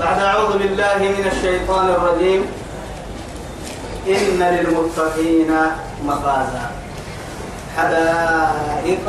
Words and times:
بعد 0.00 0.18
أعوذ 0.22 0.58
بالله 0.58 0.98
من 0.98 1.24
الشيطان 1.32 1.86
الرجيم. 1.88 2.42
إن 4.06 4.38
للمتقين 4.38 5.50
مفازا 6.04 6.66
حدائق 7.76 9.06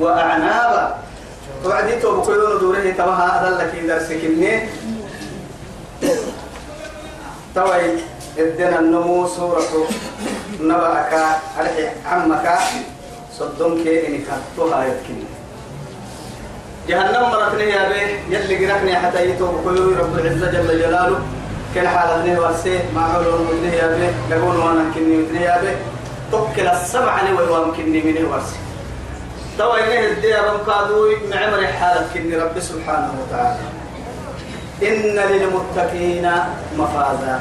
وأعنابا. 0.00 0.84
وعديتو 1.64 2.20
بكلون 2.20 2.58
دوره 2.60 2.90
تبها 2.98 3.28
أدلك 3.40 3.72
درسك 3.88 4.20
مني 4.24 4.68
توي 7.54 7.86
ادنا 8.38 8.78
النمو 8.78 9.28
سورة 9.28 9.72
نبأك 10.60 11.12
على 11.58 11.90
عمك 12.06 12.46
صدمك 13.38 13.86
إنك 13.86 14.28
تها 14.56 14.84
يتكني 14.84 15.33
جهنم 16.88 17.22
مرتني 17.32 17.64
يا 17.64 17.88
بيه 17.88 18.36
يلي 18.36 18.66
قرقني 18.66 18.96
حتى 18.96 19.30
يتوب 19.30 19.60
كل 19.64 19.96
رب 19.96 20.18
العزة 20.18 20.50
جل 20.50 20.78
جلاله. 20.78 21.20
كل 21.74 21.88
حالة 21.88 22.14
ابنه 22.20 22.40
ورسي 22.40 22.78
ما 22.94 23.02
علون 23.02 23.48
منه 23.50 23.74
يا 23.74 23.86
بيه 23.96 24.12
لقون 24.30 24.56
وأنا 24.56 24.84
كني 24.94 25.16
منه 25.16 25.40
يا 25.40 25.60
بيه 25.60 25.76
توكل 26.30 26.66
السبع 26.68 27.22
لي 27.22 27.32
ويوام 27.32 27.72
كني 27.76 28.00
منه 28.02 28.30
ورسي 28.30 28.56
توا 29.58 29.78
إنه 29.78 30.06
الديا 30.06 30.42
بمقادوي 30.42 31.16
معمر 31.30 31.66
حالة 31.66 32.06
كني 32.14 32.36
رب 32.36 32.60
سبحانه 32.60 33.14
وتعالى. 33.20 33.58
إن 34.82 35.16
للمتقين 35.30 36.30
مفازا. 36.78 37.40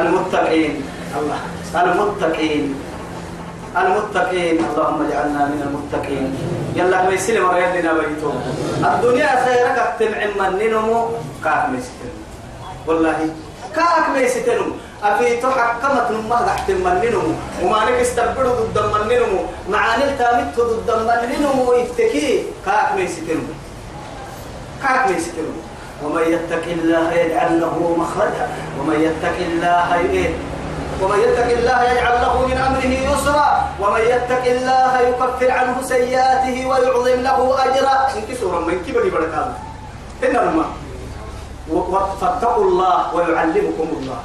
المتقين 0.00 0.82
الله 1.18 1.40
المتقين. 1.74 2.74
المتقين. 3.76 4.56
اللهم 4.64 4.98
اجعلنا 5.06 5.42
من 5.52 5.60
المتقين. 5.66 6.28
يلا 6.76 6.98
ما 7.04 7.12
يسلم 7.12 7.44
ريالنا 7.50 7.92
بيتو 7.92 8.30
الدنيا 8.84 9.30
خيرك 9.44 9.78
تمع 10.00 10.20
من 10.36 10.50
ننمو. 10.58 10.98
كاك 11.44 11.68
ميستن 11.72 12.12
والله 12.86 13.18
كاك 13.76 14.04
ميستن 14.16 14.60
أفي 15.04 15.36
تحكمت 15.44 16.08
نمه 16.10 16.38
تحت 16.46 16.70
من 16.70 16.96
ننمو. 17.04 17.32
وما 17.62 17.84
نك 17.84 18.00
استبدو 18.00 18.50
ضد 18.72 18.76
من 18.92 19.02
ننمو. 19.12 19.40
معاني 19.68 20.04
التامت 20.04 20.56
ضد 20.56 20.88
من 21.08 21.20
ننمو. 21.30 21.72
يفتكي 21.72 22.28
كاك 22.66 22.88
ميستن 22.96 23.40
كاك 24.82 25.10
ميستن 25.10 25.48
ومن 26.04 26.24
يتق 26.32 26.64
الله 26.76 27.12
يجعل 27.12 27.60
له 27.60 27.76
مخرجا. 28.00 28.46
ومن 28.80 28.98
يتق 29.00 29.36
الله 29.48 29.88
إيه 30.00 30.30
ومن 31.02 31.18
يتق 31.20 31.48
الله 31.58 31.78
يجعل 31.92 32.14
له 32.22 32.46
من 32.46 32.56
أمره 32.56 32.92
يسرا 33.10 33.48
ومن 33.80 34.00
يتق 34.00 34.44
الله 34.44 34.92
يكفر 35.00 35.50
عنه 35.50 35.76
سيئاته 35.82 36.56
ويعظم 36.66 37.20
له 37.22 37.38
أجرا. 37.64 37.94
إنك 38.16 38.30
سورة 38.40 38.58
من 38.60 38.80
كبر 38.86 39.04
بركات. 39.08 39.50
إنما 40.24 40.64
فاتقوا 42.20 42.64
الله 42.64 43.14
ويعلمكم 43.14 43.88
الله. 44.00 44.20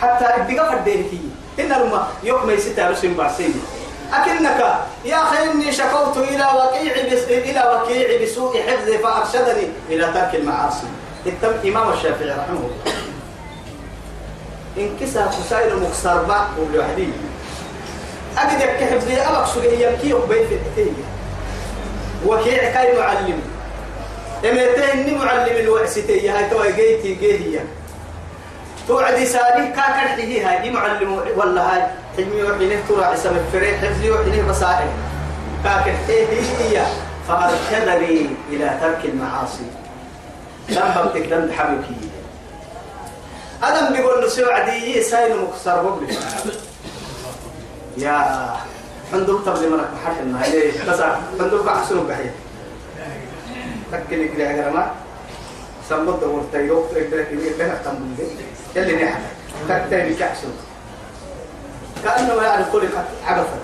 حتى 0.00 0.24
إبقى 0.24 0.64
فدينتي 0.72 1.20
إنما 1.60 2.08
يوم 2.22 2.46
ما 2.46 2.52
يستاهل 2.52 2.96
سن 2.96 3.14
بعسين 3.14 3.54
أكنك 4.12 4.60
يا 5.04 5.22
أخي 5.22 5.52
إني 5.52 5.72
شكوت 5.72 6.16
إلى 6.16 6.46
وكيع 6.56 6.94
إلى 7.28 7.62
وكيع 7.74 8.22
بسوء 8.22 8.62
حفظي 8.62 8.98
فأرشدني 8.98 9.66
إلى 9.88 10.04
ترك 10.14 10.34
المعاصي. 10.34 10.88
التم 11.26 11.68
إمام 11.68 11.92
الشافعي 11.92 12.30
رحمه 12.30 12.64
الله. 12.64 13.09
انكسر 14.78 15.28
خسائر 15.30 15.76
مكسر 15.76 16.22
با 16.22 16.46
وبلوحدي 16.60 17.08
أجد 18.38 18.62
كحب 18.62 18.98
زي 18.98 19.20
أبك 19.20 19.46
سجى 19.46 19.84
يمكي 19.84 20.14
وبيت 20.14 20.52
التيه 20.52 20.92
وكيع 22.26 22.72
كاي 22.72 22.98
معلم. 22.98 23.40
إمتى 24.44 25.14
معلم 25.14 25.56
الوعستي 25.56 26.30
هاي 26.30 26.50
توا 26.50 26.70
جيتي 26.70 27.14
جيهية 27.14 27.64
توعد 28.88 29.24
سالي 29.24 29.66
كاكر 29.66 30.08
حيه 30.08 30.50
هاي 30.50 30.70
معلم 30.70 31.20
ولا 31.36 31.74
هاي. 31.74 31.82
حلمي 32.16 32.42
وحينه 32.42 32.80
ترى 32.88 33.04
عسم 33.04 33.36
الفريق 33.36 33.78
حفظي 33.78 34.10
وحينه 34.10 34.48
بصائر. 34.48 34.88
كاكر 35.64 35.94
حيه 36.06 36.26
هي 36.60 36.86
فأرشدني 37.28 38.26
إلى 38.50 38.78
ترك 38.80 39.04
المعاصي. 39.04 39.66
لم 40.68 40.94
بمتك 40.96 41.32
لم 41.32 41.52
حبيبكي 41.58 41.94
أدم 43.62 43.96
بيقول 43.96 44.20
له 44.22 44.28
سوى 44.28 44.52
عدي 44.52 45.02
سايل 45.02 45.36
مكسر 45.36 45.82
بقلي 45.82 46.16
يا 47.98 48.56
تبلي 49.12 49.68
منك 49.68 49.88
بحر 49.94 50.22
إنها 50.22 50.46
ليه 50.46 50.84
بس 50.88 51.00
حندوق 51.40 51.68
أحسن 51.68 52.06
بحية. 52.06 52.34
تكلي 53.92 54.28
كلي 54.28 54.46
عجرما 54.46 54.90
سمبض 55.88 56.20
دور 56.20 56.44
تيروك 56.52 56.86
إبرك 56.96 57.28
إبرك 57.32 57.60
إبرك 57.60 57.80
تنبض 57.84 58.30
يلي 58.76 59.04
نحن. 59.04 59.20
تكتب 59.68 60.16
كأحسن 60.18 60.48
كأنه 62.04 62.42
يعني 62.42 62.64
كل 62.72 62.82
عبثا 63.26 63.58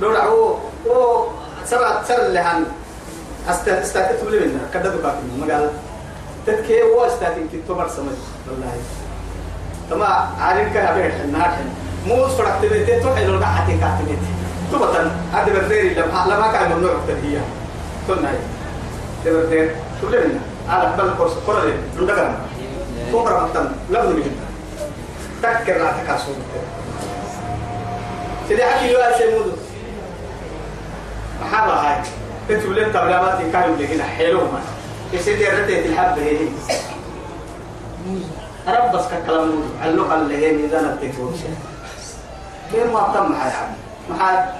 لو 0.00 0.10
رعو 0.10 0.58
و 0.86 1.24
سبعة 1.66 2.04
سر 2.04 2.26
اللي 2.26 2.40
هن. 2.40 2.64
استاتت 3.48 4.24
بلي 4.24 4.38
منا 4.38 4.68
كددوا 4.74 5.02
باكي 5.02 5.18
ما 5.40 5.54
قال 5.54 5.70
تتكي 6.46 6.82
هو 6.82 7.04
استاتين 7.04 7.48
كي 7.48 7.62
تمر 7.68 7.88
سمج 7.88 8.18
والله. 8.50 8.72
تما 9.90 10.06
عارين 10.40 10.72
كه 10.72 10.90
أبي 10.90 11.06
النار 11.24 11.56
موس 12.06 12.30
فرق 12.32 12.60
تبيت 12.62 13.02
تو 13.02 13.14
حلو 13.14 13.38
قاعد 13.40 13.66
تكاتبت 13.66 14.18
تو 14.72 14.78
بطن 14.78 15.10
هذا 15.32 15.52
بردير 15.52 15.92
لما 15.92 16.34
لما 16.34 16.52
كان 16.52 16.72
ممنوع 16.72 16.92
الترهية 16.92 17.40
كنا 18.06 18.32
تبردير 19.24 19.74
شو 20.00 20.08
لنا 20.08 20.40
على 20.68 20.96
بال 20.96 21.14
كورس 21.18 21.32
كورة 21.46 21.64
لنا 21.64 22.12
لنا 22.12 22.36
كورة 23.12 23.46
مكتم 23.46 23.68
لا 23.90 24.04
بد 24.04 24.14
من 24.14 24.36
تذكر 25.42 25.78
لا 25.78 25.92
تكاسو. 25.92 26.32
سيدي 28.48 28.64
حكي 28.64 28.92
يا 28.92 29.18
سيمودو 29.18 29.50
محابة 31.42 31.72
هاي. 31.72 32.02
تنتو 32.48 32.72
لين 32.72 32.92
تبلامات 32.92 33.38
كانوا 33.52 33.76
لهنا 33.76 34.04
حلو 34.04 34.38
ما 34.38 34.60
يسيدي 35.12 35.48
ردت 35.48 35.86
الحبة 35.86 36.22
هي 36.22 36.38
رب 38.68 38.92
بس 38.96 39.04
كلام 39.26 39.50
علق 39.82 40.12
اللي 40.12 40.46
هي 40.46 40.52
ميزان 40.52 40.84
التكون 40.84 41.40
كيف 42.72 42.92
ما 42.92 43.10
تم 43.14 43.32
معي 43.32 43.50
عم 43.50 43.68
محا 44.10 44.54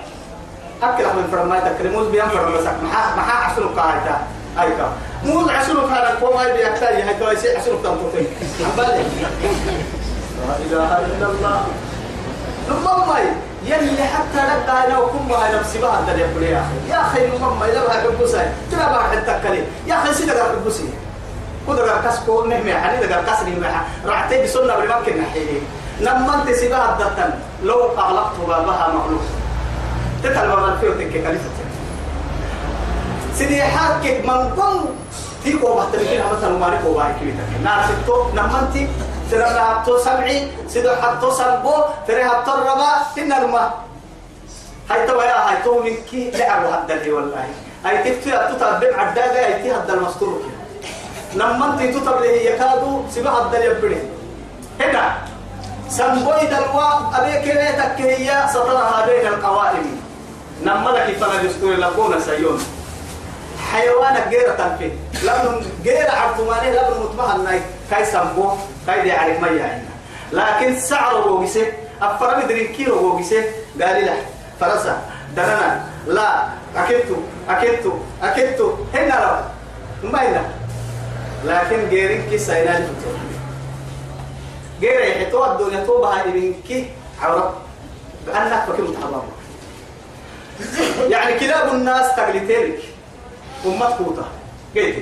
أكل 0.83 1.05
من 1.05 1.29
فرما 1.33 1.61
تكرموز 1.61 2.07
بيان 2.07 2.29
فرما 2.29 2.57
بس 2.57 2.65
محا 2.85 3.17
محا 3.17 3.45
عسلو 3.51 3.69
قاعدة 3.69 4.17
أيكا 4.61 4.93
مو 5.25 5.49
عسلو 5.49 5.81
كان 5.89 5.97
القوم 6.13 6.37
هاي 6.37 6.53
بيحتاج 6.53 6.95
هاي 6.95 7.15
توي 7.15 7.37
شيء 7.41 7.59
عسلو 7.59 7.77
تنطوتين 7.77 8.27
عم 8.61 8.71
بالي 8.77 9.05
لا 10.49 10.57
إله 10.67 10.99
إلا 10.99 11.27
الله. 11.27 11.65
ماي 13.09 13.23
يلي 13.65 14.03
حتى 14.05 14.37
لقى 14.47 14.87
أنا 14.87 14.99
وكم 14.99 15.29
ما 15.29 15.59
نفسي 15.59 15.79
بها 15.79 16.01
تدي 16.09 16.21
يقول 16.21 16.43
يا 16.43 16.61
أخي. 16.61 16.91
يا 17.23 17.27
المهم 17.27 17.63
إذا 17.63 17.85
بها 17.87 18.01
حبوسي 18.01 18.37
ترى 18.73 18.81
بها 18.81 19.03
حتى 19.03 19.49
كلي 19.49 19.65
يا 19.87 19.95
أخي 19.95 20.15
سيدك 20.15 20.43
حبوسي 20.43 20.89
كده 21.77 22.01
كاسكو 22.01 22.45
نهمي 22.45 22.75
حني 22.75 23.07
ده 23.07 23.23
كاس 23.23 23.43
نهمي 23.43 23.67
رعتي 24.07 24.43
بسنة 24.43 24.77
بالممكن 24.77 25.21
نحيي 25.23 25.63
لما 26.01 26.35
انت 26.35 26.57
سيبها 26.57 26.93
الدتن 26.93 27.31
لو 27.63 27.91
أغلقت 27.99 28.37
بابها 28.49 28.89
مخلوق 28.89 29.23
تتل 30.23 30.49
ما 30.49 30.77
فيه 30.81 30.89
تك 30.89 31.13
كلفة. 31.13 31.51
سيدي 33.35 33.63
حاكك 33.63 34.25
من 34.25 34.53
قم 34.57 34.85
تيكو 35.45 35.75
بحتمكين 35.75 36.23
مثلا 36.33 36.59
ما 36.59 36.71
نكو 36.75 36.95
باي 36.95 37.13
كبيتك 37.21 37.65
نار 37.65 37.81
ستو 38.03 38.29
لما 38.35 38.61
انت 38.61 38.89
سيدنا 39.31 39.65
حطو 39.65 39.99
سمعي 39.99 40.49
سيدو 40.69 40.91
حطو 40.91 41.31
سنبو 41.31 41.75
فري 42.09 42.25
حطو 42.25 42.53
الربا 42.55 42.91
إن 43.19 43.33
الماء 43.33 43.79
هاي 44.91 45.07
تو 45.07 45.21
يا 45.21 45.51
هاي 45.51 45.63
تو 45.65 45.83
من 45.83 45.97
كي 46.11 46.31
لعبوا 46.31 46.71
هدى 46.75 47.13
والله. 47.13 47.45
هاي 47.85 47.97
تفتي 47.99 48.35
أتوتا 48.37 48.65
عداقة 48.65 49.47
هاي 49.47 49.63
تي 49.63 49.73
هدى 49.73 49.93
المستور 49.93 50.39
كده. 50.43 50.60
لما 51.35 51.81
انت 51.81 51.97
تطب 51.97 52.21
له 52.23 52.27
يكادو 52.27 53.03
سبع 53.11 53.39
الدل 53.39 53.63
يبري 53.63 54.03
هنا 54.81 55.17
سنبوي 55.89 56.47
دلوا 56.47 57.19
أبيك 57.19 57.45
ليتك 57.57 58.01
هي 58.01 58.47
سطرها 58.55 59.07
بين 59.07 59.27
القوائم 59.27 60.01
نما 60.63 60.91
لك 60.91 61.17
فلا 61.17 61.43
دستور 61.43 61.75
لكون 61.75 62.21
سيون 62.21 62.59
حيوانك 63.73 64.27
غير 64.31 64.51
تنفي 64.59 64.91
لم 65.27 65.63
غير 65.85 66.11
عرضماني 66.11 66.71
لم 66.73 67.03
مطمئن 67.03 67.45
ناي 67.45 67.61
كاي 67.91 68.05
سنبو 68.05 68.51
كاي 68.87 69.03
دي 69.03 69.13
عارف 69.13 69.41
ما 69.41 69.49
يعني 69.49 69.83
لكن 70.33 70.81
سعر 70.81 71.29
وغيسه 71.29 71.67
أفرم 72.03 72.49
درين 72.49 72.73
كيلو 72.73 73.07
وغيسه 73.13 73.45
قال 73.83 74.07
له 74.07 74.17
فرسا 74.61 75.03
دنانا 75.37 75.85
لا 76.07 76.45
أكدتو 76.77 77.17
أكدتو 77.49 77.93
أكدتو 78.23 78.75
هنا 78.95 79.07
لا 79.09 79.41
ما 80.03 80.23
هنا 80.29 80.43
لكن 81.45 81.89
غيرين 81.89 82.31
كي 82.31 82.39
سينا 82.39 82.79
الفتور 82.79 83.15
غير 84.81 85.01
يحتوى 85.01 85.53
الدنيا 85.53 85.85
من 86.27 86.55
كي 86.69 86.91
عورة. 87.23 87.57
بأنك 88.27 88.65
فكي 88.69 88.83
متحرم 88.83 89.23
يعني 91.09 91.39
كلاب 91.39 91.75
الناس 91.75 92.17
تقلتيرك 92.17 92.79
أمت 93.67 93.93
كوتا. 93.99 94.29
قلت 94.77 94.97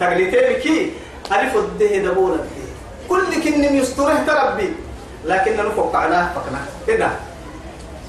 تقلتيرك 0.00 0.66
ألف 1.32 1.56
الده 1.56 1.96
دبولا 1.96 2.38
كل 3.08 3.42
كن 3.44 3.64
يستره 3.64 4.24
تربي. 4.26 4.72
لكن 5.24 5.56
نفوق 5.56 5.96
على 5.96 6.30
فقنا. 6.34 6.60
كده 6.86 7.10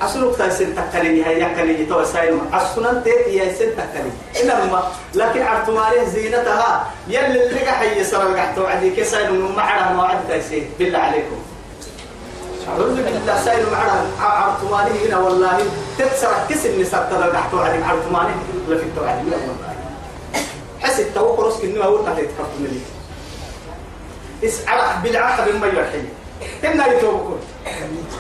أصلك 0.01 0.37
تايسن 0.37 0.75
تكلي 0.75 1.25
هي 1.25 1.41
يكلي 1.41 1.85
تو 1.85 2.03
سايم 2.03 2.41
أصلا 2.53 3.01
تيت 3.03 3.27
يا 3.27 3.53
سن 3.53 3.71
تكلي 3.75 4.11
إنما 4.41 4.83
لكن 5.15 5.41
عرفتم 5.41 5.77
عليه 5.77 6.03
زينتها. 6.03 6.87
يلي 7.07 7.47
اللي 7.47 7.59
حي 7.59 8.03
سر 8.03 8.27
القحط 8.27 8.57
وعدي 8.57 8.89
كسايم 8.95 9.55
معنا 9.55 9.93
ما 9.93 10.03
عد 10.03 10.27
تايسين 10.27 10.69
بالله 10.79 10.99
عليكم. 10.99 11.39
أعوذ 12.69 12.95
بالله 12.95 13.41
سايم 13.45 13.65
معنا 13.71 14.05
عرفتم 14.21 14.73
عليه 14.73 15.07
هنا 15.07 15.17
والله. 15.17 15.57
تكسر 15.97 16.31
كسر 16.49 16.69
نساء 16.79 17.09
ترى 17.11 17.25
القحط 17.25 17.53
وعدي 17.53 17.83
عرفتم 17.83 18.15
عليه 18.15 18.35
لا 18.67 18.77
في 18.77 18.83
التوعد 18.83 19.25
لا 19.27 19.37
والله. 19.37 19.75
حس 20.79 20.99
التوقع 20.99 21.47
رسك 21.47 21.63
إنه 21.63 21.83
أول 21.83 22.05
تحت 22.05 22.17
يتكفر 22.19 22.59
مني. 22.59 22.81
اسعى 24.43 25.03
بالعقب 25.03 25.55
ما 25.61 25.67
يرحي 25.67 26.01
إنا 26.65 26.87
يتوبكم 26.87 27.37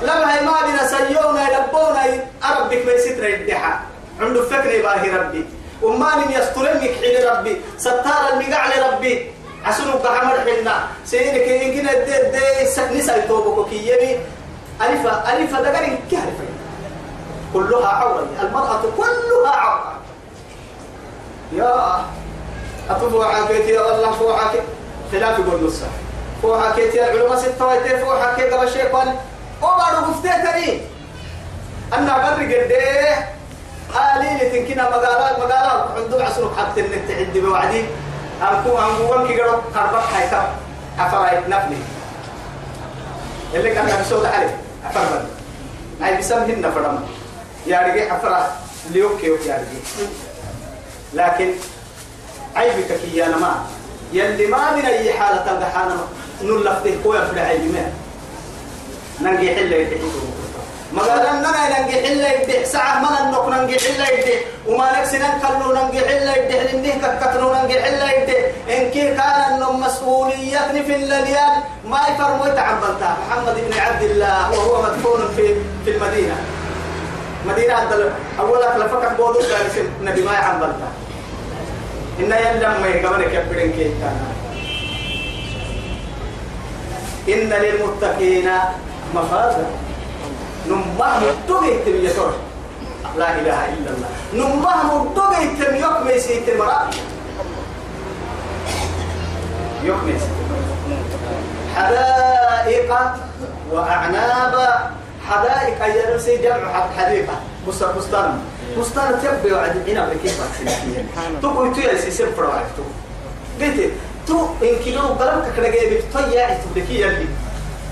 لما 0.01 0.35
هي 0.35 0.41
ما 0.45 0.53
بنا 0.67 0.87
سيونا 0.87 1.49
يلبونا 1.49 2.03
أربك 2.43 2.85
ما 2.85 2.91
يستر 2.91 3.29
يدحى 3.29 3.73
عنده 4.21 4.43
فكر 4.45 4.69
يباهي 4.71 5.09
ربي 5.17 5.45
وما 5.81 6.05
لم 6.15 6.31
يسترمك 6.31 6.81
حين 7.01 7.27
ربي 7.31 7.61
ستار 7.77 8.29
المقع 8.33 8.67
لربي 8.67 9.31
عسنو 9.65 9.91
قحمر 9.91 10.37
حنا 10.39 10.87
سينك 11.05 11.35
إن 11.35 11.73
كنا 11.73 11.93
دي 11.93 12.31
دي 12.31 12.99
نسا 12.99 13.15
يتوبكم 13.17 13.69
كي 13.69 13.87
يبي 13.87 14.19
ألفة 14.81 15.33
ألفة 15.33 15.61
دقر 15.61 15.97
كهرفة 16.11 16.45
كلها 17.53 17.87
عورة 17.87 18.27
المرأة 18.41 18.81
كلها 18.97 19.51
عورة 19.55 19.99
يا 21.53 22.05
أطفوا 22.89 23.25
عاكيتي 23.25 23.71
يا 23.71 23.95
الله 23.95 24.33
عاكيتي 24.37 24.63
خلاف 25.11 25.39
يقول 25.39 25.63
نصها 25.63 25.89
فوحا 26.41 26.75
كيتي 26.75 27.03
العلماء 27.03 27.37
ستة 27.37 27.67
ويتي 27.67 27.97
فوحا 27.97 28.33
كي 28.35 28.49
قبل 28.49 28.71
شيطان 28.71 29.15
وبعد 29.61 30.09
مفتيه 30.09 30.51
تري 30.51 30.81
أنا 31.93 32.13
قرر 32.13 32.43
قديه. 32.43 33.29
قالي 33.93 34.37
لي 34.37 34.49
تنكنا 34.49 34.89
مقالات 34.89 35.39
مقالات. 35.39 35.87
عندهم 35.97 36.21
عسلوك 36.21 36.51
حتى 36.57 36.81
انك 36.81 37.01
تعد 37.07 37.37
بوعدي. 37.37 37.85
أنكو 38.41 38.77
أنكو 38.77 39.15
أنكي 39.15 39.41
قرب 39.41 39.63
قربك 39.75 40.03
حيثا 40.15 40.55
أفرأيت 40.99 41.49
نفلي 41.49 41.77
اللي 43.53 43.75
كان 43.75 44.01
بسود 44.01 44.25
عليه 44.25 44.57
أفرمد 44.85 45.27
أي 46.03 46.17
بسمهن 46.17 46.71
فرما 46.75 47.03
يا 47.65 47.79
رجي 47.79 48.11
أفرأ. 48.11 48.51
ليوكي 48.89 49.29
ويا 49.29 49.55
رجي 49.55 50.07
لكن 51.13 51.53
عيبك 52.55 52.87
كي 53.01 53.17
يا 53.17 53.27
نما 53.27 53.65
يلي 54.13 54.47
ما 54.47 54.71
من 54.75 54.85
أي 54.85 55.13
حالة 55.13 55.59
الدحانة 56.41 56.59
نلفته 56.59 56.97
كويا 57.03 57.25
في 57.25 57.33
العيب 57.33 57.61
ما 57.61 57.91
ننجي 59.21 59.55
حلة 59.55 59.75
يدحي 59.75 59.99
ما 60.93 61.01
قال 61.01 61.19
أننا 61.19 61.79
ننجي 61.79 62.07
حلة 62.07 62.27
يدحي 62.27 62.65
ساعة 62.65 62.99
ما 63.01 63.29
ننق 63.29 63.49
ننجي 63.49 63.79
حلة 63.79 64.07
يدحي 64.09 64.39
وما 64.67 64.99
نكسي 64.99 65.17
ننكلو 65.17 65.73
ننجي 65.73 65.99
حلة 65.99 66.35
يدحي 66.35 66.77
لنه 66.77 67.07
كتكتنو 67.07 67.53
ننجي 67.53 67.81
حلة 67.81 68.11
يدحي 68.11 68.45
إن 68.69 68.91
كي 68.91 69.07
كان 69.07 69.19
أنه 69.19 69.71
مسؤوليتني 69.71 70.83
في 70.83 70.95
الليال 70.95 71.53
ما 71.85 71.99
يفرموا 72.09 72.47
يتعبلتا 72.47 73.17
محمد 73.29 73.55
بن 73.55 73.79
عبد 73.79 74.03
الله 74.03 74.51
وهو 74.51 74.81
مدفون 74.81 75.19
في 75.35 75.55
في 75.85 75.91
المدينة. 75.91 76.37
مدينة 77.45 77.73
عبد 77.73 78.11
أولا 78.39 78.77
لفكك 78.77 79.11
بودو 79.17 79.39
قال 79.39 79.89
نبي 80.03 80.21
ما 80.21 80.33
يعبلتا 80.33 80.89
إن 82.19 82.25
يلم 82.31 82.81
ما 82.81 82.87
يقبلك 82.87 83.33
يبرن 83.33 83.71
كي 83.71 83.91
إن 87.33 87.49
للمتقين 87.53 88.49
مفازا. 89.15 89.65
نمه 90.69 91.19
مدوغي 91.19 91.73
تم 91.85 91.95
يسر 92.05 92.31
لا 93.17 93.29
إله 93.39 93.59
إلا 93.73 93.89
الله. 93.93 94.09
نمه 94.33 95.03
مدوغي 95.03 95.45
تم 95.59 95.75
يقمي 95.75 96.19
سيت 96.19 96.49
المرأة 96.49 96.89
يقمي 99.83 100.15
حدائق 101.75 102.91
وأعناب. 103.71 104.55
حدائق 105.29 105.83
أي 105.83 106.15
نفسي 106.15 106.37
جمع 106.37 106.73
حديقة. 106.97 107.35
بستان 107.67 107.91
بستان 107.97 108.41
بستان 108.79 109.09
تبي 109.21 109.53
وعد 109.53 109.75
عنب 109.89 110.09
كيف 110.23 110.37
تقول 111.41 111.75
تو 111.75 111.81
يا 111.81 111.97
سيسم 111.97 112.25
تو. 112.35 112.83
قلت 113.61 113.91
تو 114.29 114.47
إن 114.61 114.75
كيلو 114.83 115.01
قلم 115.01 115.41
كذا 115.57 115.67
جاي 115.69 115.89
بتو 115.89 116.19
يا 116.19 116.61
تبكي 116.61 117.01
يلي 117.01 117.27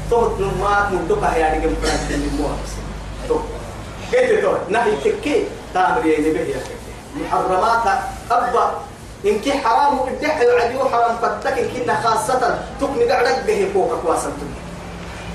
تو 0.10 0.38
نما 0.40 0.90
مدوكا 0.94 1.36
يا 1.36 1.54
رجال 1.54 1.76
فرع 1.82 1.94
اللي 2.10 2.30
مو 2.38 2.48
تو 3.28 3.40
قلت 4.14 4.42
تو 4.42 4.54
نهي 4.70 4.96
يا 6.06 6.18
يا 6.54 6.62
محرمات 7.16 7.86
أبا. 8.32 8.66
إن 9.26 9.40
كي 9.40 9.52
حرام 9.52 10.00
الدح 10.08 10.42
يعدي 10.42 10.80
حرام 10.80 11.16
إن 11.58 11.68
كنا 11.74 12.02
خاصة. 12.04 12.60
تكني 12.82 13.06
به 13.48 13.68
فوق 13.74 14.02
كواسن 14.02 14.32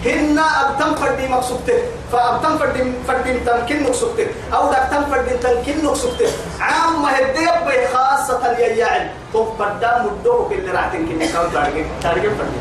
هن 0.04 0.38
أبتم 0.38 0.94
فردي 0.94 1.28
مقصودته 1.28 1.78
فأبتم 2.12 2.58
فردي 2.58 2.93
فردي 3.08 3.40
تمكن 3.40 3.82
مقصودته 3.82 4.26
أو 4.54 4.72
دكتم 4.72 5.04
فردي 5.10 5.31
تمكن 5.31 5.84
مقصودته 5.84 6.31
عام 6.60 7.04
هدي 7.04 7.46
بي 7.66 7.87
خاصة 7.94 8.58
يجعل 8.58 9.10
تو 9.32 9.46
فردام 9.58 10.06
مدوه 10.06 10.52
اللي 10.52 10.70
راتين 10.70 11.06
كني 11.06 11.28
كاو 11.28 11.44
تارجع 11.54 11.84
تارجع 12.02 12.31
فردي. 12.38 12.60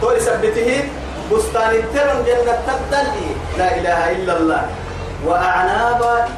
تو 0.00 0.12
يثبته 0.12 0.84
بستان 1.32 1.70
الترن 1.70 2.24
جنة 2.26 2.58
تبدل 2.66 3.08
لا 3.58 3.76
إله 3.78 4.10
إلا 4.10 4.36
الله. 4.36 4.62
وأعناب 5.26 6.28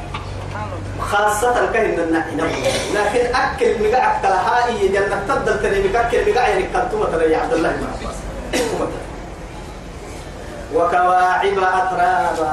خاصة 1.00 1.72
كهن 1.72 1.98
النحن 2.00 2.40
لكن 2.94 3.34
أكل 3.34 3.88
مقع 3.88 4.16
أكلها 4.16 4.66
إيه 4.66 4.92
جنة 4.92 5.22
تبدل 5.28 5.62
تري 5.62 5.88
مقع 5.88 6.02
مقع 6.28 6.48
يعني 6.48 6.62
كنتم 6.62 7.04
ترى 7.12 7.32
يا 7.32 7.38
عبد 7.38 7.52
الله 7.52 7.68
عباس. 7.68 8.16
وكواعب 10.74 11.58
أترابا 11.58 12.52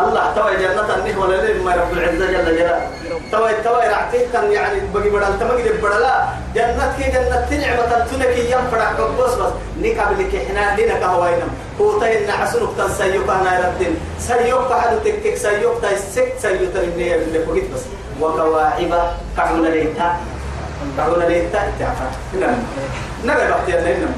الله 0.00 0.32
توي 0.36 0.56
جنة 0.56 0.94
النه 0.96 1.20
ولا 1.20 1.36
ليه 1.42 1.62
ما 1.64 1.74
رب 1.74 1.92
العزة 1.92 2.26
جل 2.26 2.56
جلاله 2.56 2.88
توي 3.32 3.52
توي 3.64 3.88
رعتيك 3.88 4.32
كان 4.32 4.52
يعني 4.52 4.80
بقي 4.94 5.10
بدل 5.10 5.38
تمجد 5.40 5.80
بدلا 5.82 6.24
جنة 6.54 6.94
كي 6.98 7.10
جنة 7.10 7.48
نعمة 7.60 8.06
تنك 8.10 8.38
يوم 8.50 8.64
فرح 8.72 8.92
بس 8.92 9.34
بس 9.34 9.52
نكابل 9.82 10.18
لك 10.20 10.34
إحنا 10.34 10.80
لنا 10.80 10.98
كهوينم 11.00 11.50
هو 11.80 12.00
تين 12.00 12.30
عسنك 12.30 12.68
تنسيوك 12.78 13.28
أنا 13.28 13.68
ردين 13.68 13.94
سيوك 14.18 14.72
حد 14.72 14.96
تكك 15.04 15.36
سيوك 15.36 15.74
تيسك 15.82 16.32
سيوك 16.38 16.72
تريني 16.74 17.14
اللي 17.14 17.38
بقيت 17.38 17.64
بس 17.74 17.82
وكواعب 18.20 18.92
كعونا 19.36 19.68
ليتا 19.68 20.16
كعونا 20.96 21.24
ليتا 21.24 21.60
تعرف 21.78 21.98
نعم 22.40 22.58
نعم 23.24 23.36
بحتي 23.36 23.72
نعم 23.72 24.12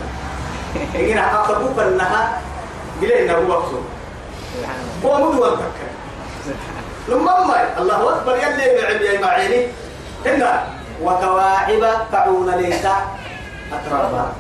إننا 0.95 1.35
أقبوك 1.35 1.78
النها 1.78 2.40
قلنا 3.02 3.35
هو 3.35 3.52
أقصد 3.52 3.85
هو 5.05 5.31
مدوى 5.31 5.49
الذكر 5.49 5.88
لما 7.09 7.45
ما 7.45 7.78
الله 7.78 8.17
أكبر 8.17 8.37
يلي 8.37 8.83
بعلم 8.83 9.02
يا 9.02 9.21
معيني 9.21 9.67
هنا 10.26 10.67
وكواعب 11.02 11.83
قعون 12.12 12.50
ليتا 12.50 12.97
أترابا. 13.73 14.33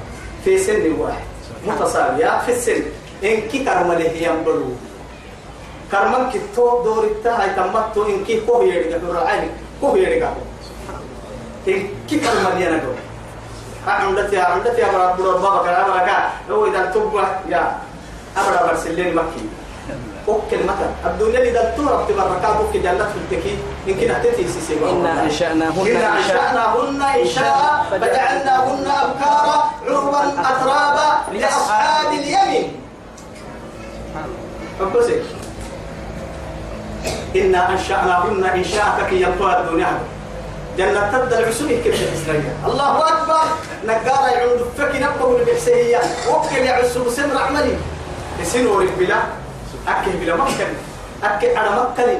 في 0.44 0.58
سن 0.58 0.92
واحد. 0.98 1.26
متصابية 1.66 2.40
في 2.46 2.52
السن. 2.52 2.82
إن 3.24 3.40
كي 3.48 3.64
كرم 3.64 3.92
له 3.92 4.10
ينبرو 4.10 4.72
كرمان 5.92 6.30
كي 6.30 6.40
تو 6.56 6.82
دور 6.84 7.04
التاعي 7.04 7.50
تمتو. 7.56 8.06
إن 8.06 8.24
كي 8.24 8.40
كوه 8.46 8.64
يرجع 8.64 8.96
دور 8.96 9.22
العين 9.22 9.50
كوه 9.80 9.98
يرجع 9.98 10.30
إن 11.68 11.88
كي 12.08 12.16
كرم 12.20 12.42
له 12.44 12.58
ينبرو 12.58 12.94
عندك 13.86 14.32
يا 14.32 14.44
عندك 14.44 14.78
يا 14.78 14.86
رب 14.86 15.16
بابا 15.16 15.62
كلام 15.62 15.88
لك 15.96 16.10
هو 16.50 16.66
إذا 16.66 16.82
تبغى 16.94 17.26
يا. 17.48 17.78
أبدا 18.40 18.66
برسلين 18.66 19.14
مكي 19.14 19.44
أوكل 20.28 20.56
مثلا 20.64 20.90
الدنيا 21.06 21.38
اللي 21.38 21.50
دلتو 21.50 21.82
ربط 21.82 22.12
بركات 22.12 22.56
أوكي 22.56 22.78
جنة 22.78 23.04
في 23.04 23.16
التكي 23.16 23.58
يمكن 23.86 24.10
أتتي 24.10 24.48
سيسي 24.48 24.74
إنا 24.90 25.22
أنشأناهن 25.22 25.86
إنا 25.86 26.18
أنشأناهن 26.18 27.02
إنشاء. 27.02 27.86
فجعلناهن 27.90 28.86
أبكارا 28.86 29.70
عربا 29.86 30.22
أترابا 30.40 31.08
لأصحاب 31.32 32.12
اليمين. 32.12 32.80
فبسك. 34.80 35.22
إنا 37.36 37.70
أنشأناهن 37.70 38.44
إنشاء 38.44 39.06
كي 39.10 39.20
يبطوا 39.20 39.60
الدنيا. 39.60 39.98
جنة 40.78 41.12
تبدل 41.12 41.44
عسوه 41.44 41.68
كيف 41.68 42.14
تسرية 42.14 42.52
الله 42.66 43.08
أكبر. 43.08 43.44
نقارا 43.86 44.28
يعود 44.28 44.60
فكي 44.78 44.98
نبقه 44.98 45.36
البحسية 45.36 46.00
وكل 46.30 46.56
يعسو 46.56 47.10
سمر 47.10 47.38
عملي. 47.38 47.76
يسينوا 48.42 48.84
بلا 48.98 49.16
أكل 49.88 50.10
بلا 50.10 50.36
مكن 50.36 50.70
أكل 51.24 51.56
على 51.56 51.70
مكن 51.70 52.18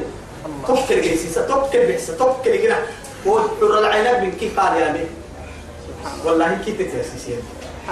تفكر 0.68 1.00
جيسيسة 1.00 1.42
تفكر 1.46 1.86
بحسة 1.86 2.14
تفكر 2.14 2.56
جنا 2.56 2.78
وحر 3.26 3.78
العنب 3.78 4.22
من 4.24 4.32
كيف 4.40 4.60
قال 4.60 4.76
يعني 4.76 5.04
والله 6.24 6.58
كيف 6.64 6.78
تتأسيسين 6.82 7.42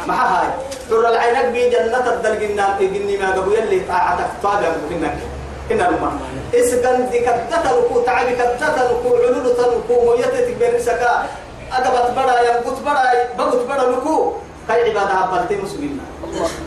ما 0.06 0.14
هاي. 0.14 0.49
حر 0.90 1.09
العينك 1.09 1.45
بي 1.45 1.71
جنة 1.71 2.06
الدلقنا 2.12 2.78
إجني 2.80 3.16
ما 3.16 3.30
قبل 3.33 3.52
يلي 3.52 3.80
طاعتك 3.88 4.30
فاقا 4.42 4.76
بكنك 4.76 5.18
إن 5.71 5.80
الماء 5.80 6.12
إسقن 6.54 7.11
دي 7.11 7.18
كدتلكو 7.18 8.00
تعبي 8.06 8.35
كدتلكو 8.37 9.09
علول 9.16 9.56
تلكو 9.56 10.11
ويتتك 10.11 10.56
بيرسكا 10.61 11.26
أدبت 11.73 12.09
بڑا 12.16 12.35
ينقط 12.47 12.78
بڑا 12.87 13.02
بقط 13.38 13.62
بڑا 13.68 13.83
لكو 13.83 14.33
كاي 14.68 14.90
عبادة 14.90 15.14
عبالتي 15.14 15.56
مسلمين. 15.56 16.00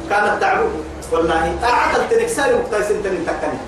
كانت 0.10 0.42
دعوه 0.42 0.72
والله. 1.12 1.58
أعتقد 1.64 2.10
تنكسر 2.10 2.56
مقتايسين 2.56 3.04
تنين 3.04 3.26
تكني. 3.26 3.60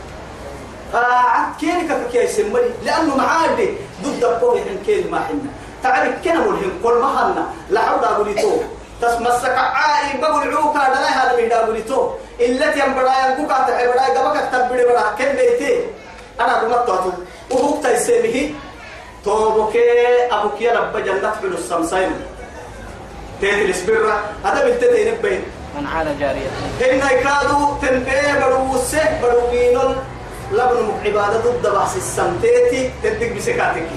آه 0.94 1.58
كينك 1.60 1.90
كي 2.12 2.18
يسمني؟ 2.18 2.70
لأنه 2.84 3.16
معادي 3.18 3.70
ضد 4.04 4.24
القوي 4.24 4.62
حين 4.62 4.80
كين 4.86 5.12
ما 5.12 5.20
حنا. 5.20 5.52
تعرف 5.84 6.24
كنا 6.24 6.40
ملهم 6.40 6.80
كل 6.84 6.94
ما 6.94 7.08
حنا. 7.18 7.46
لا 7.70 7.82
عود 7.82 8.04
أقولي 8.04 8.34
تو 8.34 8.52
تسمسك 9.02 9.56
عاي 9.58 10.22
بقول 10.22 10.56
عوكا 10.56 10.78
لا 10.78 11.10
هذا 11.10 11.42
من 11.42 11.52
أقولي 11.52 11.82
تو 11.82 12.12
إلا 12.40 12.72
تيم 12.72 12.96
برايا 12.96 13.36
كوكا 13.36 13.58
تحي 13.68 13.88
برايا 13.88 14.20
قبك 14.20 14.50
تبدي 14.52 14.84
برايا. 14.84 15.16
كن 15.18 15.32
بيتي؟ 15.38 15.86
أنا 16.40 16.54
قلت 16.60 16.88
تو 16.88 17.12
وهو 17.52 17.82
تيسمه 17.82 18.54
توبك 19.26 19.76
أبوك 20.32 20.62
يا 20.62 20.80
رب 20.80 20.98
جنة 20.98 21.32
حلو 21.42 21.58
السمسين 21.58 22.12
تيتي 23.42 23.66
السبرة 23.70 24.22
هذا 24.46 24.66
بنتين 24.66 25.16
بين 25.22 25.44
من 25.76 25.88
عال 25.88 26.20
جارية. 26.20 26.50
إن 26.82 27.00
كادوا 27.00 27.78
تنبيه 27.82 28.46
بدو 28.46 28.76
السه 28.76 29.20
بدو 29.24 29.52
مينول 29.52 29.96
لبن 30.52 30.92
عبادة 31.06 31.40
ضد 31.40 31.68
بحث 31.76 31.98
السمتيتي 31.98 32.92
تدق 33.04 33.36
بسكاتك. 33.36 33.88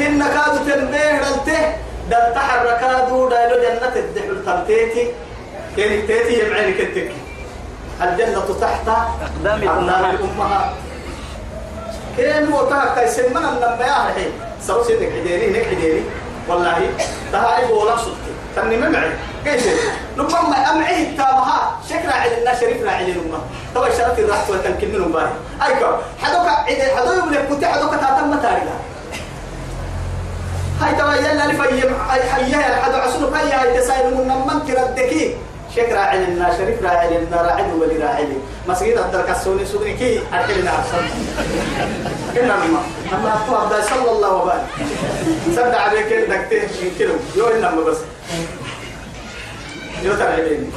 إن 0.00 0.22
كادوا 0.22 0.74
تنبيه 0.74 1.18
دلته 1.18 1.76
دل 2.10 2.34
تحركادوا 2.34 3.30
دايلو 3.30 3.56
جنة 3.62 3.96
الدحل 3.96 4.44
تمتيتي 4.46 5.12
كين 5.76 6.06
تيتي 6.06 6.46
يمعيني 6.46 6.72
كتك. 6.72 7.10
الجنة 8.02 8.58
تحت 8.60 8.88
أقدام 8.88 9.62
الأمهات 9.62 10.70
كين 12.16 12.50
موتاك 12.50 12.98
تيسمنا 12.98 13.48
النبيا 13.52 14.08
الحين 14.08 14.32
سوسي 14.66 14.92
نك 14.94 15.12
حديري 15.12 15.50
نك 15.50 15.66
حديري 15.66 16.04
والله 16.48 16.90
تهاي 17.32 17.66
بولا 17.66 17.96
صدتي 17.96 18.32
تني 18.56 18.76
ما 18.76 18.88
معي. 18.88 19.10
كيف 19.44 19.92
ربما 20.18 20.70
أمعي 20.70 21.04
تابها. 21.16 21.80
شكرا 21.90 22.12
على 22.12 22.38
الناس 22.38 22.60
شريفنا 22.60 22.92
على 22.92 23.12
الأمة 23.12 23.38
طبعا 23.74 23.88
شرفت 23.88 24.18
الرحت 24.18 24.50
وتنكن 24.50 24.88
منهم 24.92 25.12
باي 25.12 25.26
أيكو 25.62 25.86
حدوك 26.22 26.48
حدو 26.96 27.12
يقول 27.12 27.32
لك 27.32 27.48
كنت 27.48 27.64
حدوك 27.64 27.90
تاتم 27.90 28.38
تاريخ 28.42 28.62
هاي 30.80 30.94
توا 30.94 31.14
يلا 31.14 31.46
لفيم 31.46 31.94
حيها 32.34 32.82
حدو 32.82 32.96
عسلو 32.96 33.30
كاي 33.30 33.52
هاي 33.52 33.80
تسايل 33.80 34.14
من 34.14 34.28
من 34.28 34.66
تردكي. 34.66 35.34
شكرا 35.76 36.00
على 36.00 36.24
الناس 36.24 36.58
شريفنا 36.58 36.88
على 36.88 37.18
الناس 37.18 37.40
راعي 37.40 37.72
ولي 37.72 37.98
راعي 37.98 38.28
مسجد 38.68 38.96
الدرك 38.98 39.30
السوني 39.30 39.64
سوني 39.66 39.92
كي 39.92 40.20
أرحلنا 40.32 40.70
عصر 40.70 41.02
إنما 42.40 42.82
أما 43.12 43.40
أبو 43.46 43.56
عبد 43.56 43.84
صلى 43.84 44.10
الله 44.10 44.32
وبارك 44.34 44.66
صدع 45.56 45.80
عليك 45.80 46.12
دكتين 46.30 46.68
يمكنه 46.82 47.14
يو 47.36 47.48
إنما 47.48 47.80
بس. 47.84 47.96
يو 50.02 50.14
ترعبين 50.14 50.72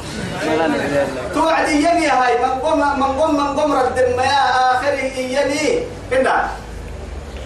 ولا 0.46 0.66
نعلم 0.66 1.08
توعد 1.34 1.66
إياني 1.66 2.08
هاي 2.08 2.38
من 2.38 2.50
قم 2.50 2.78
من 2.78 3.20
قم 3.20 3.34
من 3.34 3.60
قم 3.60 3.72
رد 3.72 4.14
ما 4.16 4.24
آخره 4.72 5.02
إياني 5.16 5.84
هنا 6.12 6.48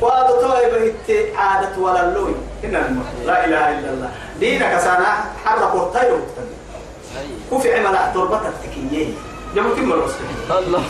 وهذا 0.01 0.31
توي 0.41 0.71
بهت 0.73 1.37
عادة 1.37 1.79
ولا 1.79 2.09
اللوي 2.09 2.35
هنا 2.65 2.97
لا 3.27 3.45
إله 3.45 3.79
إلا 3.79 3.91
الله 3.91 4.11
دينك 4.41 4.79
سنة 4.79 5.09
حرك 5.45 5.75
الطير 5.75 6.19
وفي 7.53 7.75
عمل 7.75 7.99
تربتك 8.15 8.53
تكيين 8.63 9.17
جابوا 9.55 9.75
كم 9.77 9.93
الوصف 9.93 10.21
الله 10.51 10.83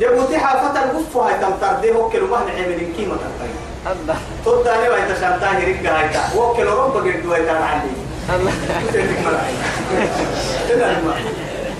جابوا 0.00 0.38
حافة 0.38 0.84
الوف 0.84 1.16
هاي 1.16 1.34
تم 1.40 1.50
ترديه 1.60 1.92
وكلوا 1.92 2.28
مهن 2.28 2.48
عمل 2.48 2.92
كيمة 2.96 3.16
ترديه 3.16 3.92
الله 3.92 4.16
تود 4.44 4.66
أنا 4.66 4.90
ما 4.90 4.96
يتشانتا 4.96 5.46
هريك 5.46 5.86
هاي 5.86 6.08
تا 6.08 6.22
وكلوا 6.36 6.84
رب 6.84 6.96
قد 6.96 7.22
دوي 7.22 7.36
تان 7.36 7.62
علي 7.62 7.90
الله 7.90 8.03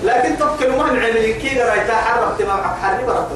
لكن 0.04 0.38
تبكي 0.38 0.68
ما 0.68 0.92
نعمل 0.92 1.32
كي 1.32 1.60
قرايتا 1.60 1.94
حرب 1.94 2.38
تمام 2.38 2.60
حرب 2.82 3.06
برا 3.06 3.28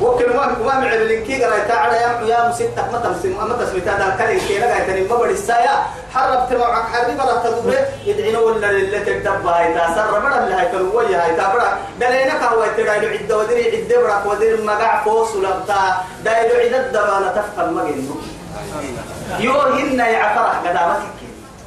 وكل 0.00 0.36
ما 0.36 0.46
ما 0.66 0.74
نعمل 0.74 1.24
كي 1.26 1.44
قرايتا 1.44 1.72
على 1.72 1.96
يا 1.96 2.20
يا 2.26 2.48
مسيتك 2.48 2.92
ما 2.92 2.98
تمسم 2.98 3.48
ما 3.48 3.56
تسميتا 3.64 3.98
دا 3.98 4.16
كلي 4.18 4.40
كي 4.40 4.58
لا 4.58 4.66
قايتني 4.66 5.08
ما 5.08 5.16
بدي 5.16 5.32
السايا 5.32 5.86
حرب 6.14 6.48
تمام 6.50 6.72
حرب 6.92 7.16
برا 7.16 7.42
تدور 7.44 7.74
يدعينا 8.06 8.38
ولا 8.38 8.70
اللي 8.70 9.00
تكتب 9.00 9.46
هاي 9.46 9.74
تا 9.74 9.94
سر 9.94 10.20
برا 10.20 10.44
اللي 10.44 10.54
هاي 10.54 10.66
كانوا 10.66 10.92
ويا 11.00 11.24
هاي 11.24 11.36
تا 11.36 11.52
برا. 11.52 11.78
دلينا 12.00 12.34
كهو 12.38 12.64
تدايلو 12.76 13.08
عدة 13.08 13.38
ودري 13.38 13.64
عدة 13.76 13.96
برا. 14.02 14.24
ودري 14.26 14.62
مقع 14.62 15.04
فوس 15.04 15.36
ولبتا. 15.36 16.04
دايلو 16.24 16.54
عدة 16.60 16.88
دبانة 16.88 17.28
تفقل 17.28 17.70
ما 17.70 17.84
جنو 17.84 18.16
يوهن 19.40 19.98
يعفرح 19.98 20.54
قدامتك. 20.64 21.18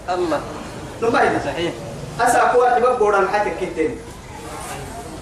الله. 0.10 0.42
نباينا 1.02 1.40
صحيح. 1.46 1.74
أسأكوا 2.22 2.70
حباب 2.70 3.00
قولان 3.00 3.28
حتى 3.34 3.50
كتين 3.50 4.00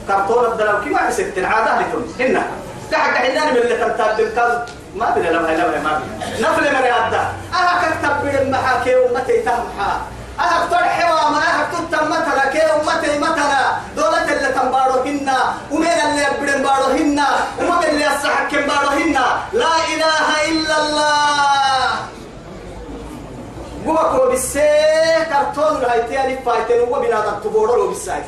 كرتون 0.07 0.45
الدلو 0.45 0.81
كيف 0.83 0.93
ما 0.93 1.11
ستين 1.11 1.45
عادة 1.45 1.81
لتون 1.81 2.13
هنا. 2.19 2.43
تحق 2.91 3.13
حنان 3.17 3.53
من 3.53 3.57
اللي 3.57 3.77
تنتاب 3.77 4.17
بالكاز 4.17 4.51
ما 4.95 5.09
بنا 5.15 5.29
لما 5.29 5.47
لما 5.47 5.79
ما 5.83 5.99
بنا 5.99 6.49
نفل 6.49 6.63
من 6.63 6.75
هذا. 6.75 7.33
أها 7.53 7.73
كتب 7.81 8.15
بين 8.23 8.51
محاكي 8.51 8.95
ومتي 8.95 9.41
تمحا. 9.41 10.01
أها 10.39 10.65
كتر 10.67 10.83
حوام 10.83 11.33
أها 11.33 11.67
كتب 11.73 12.03
مثلا 12.07 12.45
كي 12.53 12.61
ومتي 12.75 13.19
مثلا 13.19 13.71
دولة 13.95 14.23
اللي 14.23 14.47
تنبارو 14.53 15.01
هنا. 15.01 15.53
ومين 15.71 15.91
اللي 15.91 16.23
يبرن 16.23 16.63
بارو 16.63 16.83
هنا؟ 16.83 17.27
ومين 17.59 17.89
اللي 17.89 18.05
يصحك 18.05 18.55
بارو 18.55 18.87
هنا؟ 18.87 19.25
لا 19.53 19.75
إله 19.93 20.27
إلا 20.49 20.77
الله. 20.81 21.89
وكو 23.87 24.29
بالسي 24.29 24.69
كرتون 25.29 25.77
الهيتي 25.77 26.25
ألف 26.25 26.49
فايتين 26.49 26.81
وبنادم 26.89 27.39
تبورو 27.43 27.87
بالسايت 27.87 28.23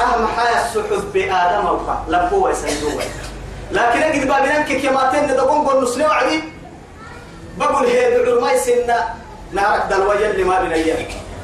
أهم 0.00 0.26
حياة 0.26 0.66
السحب 0.66 1.12
بآدم 1.14 1.66
أوقع 1.66 1.98
لبوة 2.08 2.52
سندوة 2.52 3.02
لكن 3.72 4.02
أجد 4.02 4.28
بابنان 4.28 4.64
كي 4.64 4.80
كماتين 4.80 5.24
ندقون 5.24 5.66
قول 5.66 5.84
نسلي 5.84 6.04
وعدي 6.04 6.40
بقول 7.58 7.86
هي 7.86 8.22
دعو 8.22 8.40
ما 8.40 8.52
يسنى 8.52 8.96
نارك 9.52 9.82
دلوية 9.90 10.30
اللي 10.30 10.44
ما 10.44 10.62
بنيا 10.62 10.96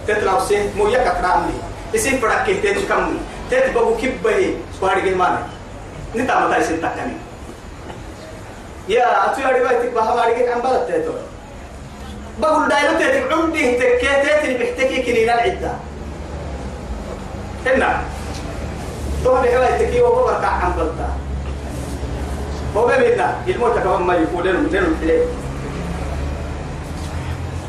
تتلو 0.06 0.40
سيه 0.48 0.70
مو 0.76 0.88
يكا 0.88 1.14
ترامني 1.22 1.54
اسم 1.94 2.18
فرق 2.18 2.44
كي 2.46 2.54
تيجي 2.54 2.82
كمني 2.86 3.18
تت 3.50 3.70
بقول 3.74 3.96
كبه 4.02 4.56
سواري 4.80 5.00
جمانا 5.00 5.46
نتا 6.14 6.40
متى 6.40 6.58
يسن 6.60 6.80
تكني 6.80 7.16
يا 8.88 9.32
أتوي 9.32 9.44
أدي 9.70 9.90
مارجين 9.90 10.48
عم 10.48 10.60
بلد 10.60 10.86
تيتو 10.86 11.12
بقول 12.38 12.68
دايلو 12.68 12.98
تيتك 12.98 13.32
عندي 13.32 13.72
تكيتات 13.74 14.44
اللي 14.44 14.58
بيحتكي 14.58 15.02
كنينا 15.02 15.34
العدة. 15.34 15.72
هنا 17.66 18.00
تو 19.24 19.34
بحواي 19.34 19.78
تكي 19.78 20.00
وبقى 20.02 20.40
كع 20.42 20.48
عم 20.48 20.72
بلتا 20.72 21.08
هو 22.76 22.86
بمنا 22.86 23.36
الموت 23.48 23.78
كمان 23.78 24.02
ما 24.02 24.14
يقول 24.14 24.44
لهم 24.46 24.66
لهم 24.72 24.96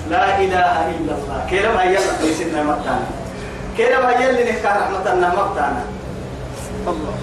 لا 0.09 0.37
إله 0.39 0.89
إلا 0.89 1.13
الله. 1.17 1.47
كلام 1.49 1.77
هيا 1.77 1.99
الله 1.99 2.33
سيدنا 2.37 2.63
مكتانا 2.63 3.07
كلام 3.77 4.05
هيا 4.05 4.29
اللي 4.29 4.43
نحكى 4.43 4.67
رحمة 4.67 5.13
الله 5.13 5.29
مكتانا 5.29 5.83
الله 6.87 7.13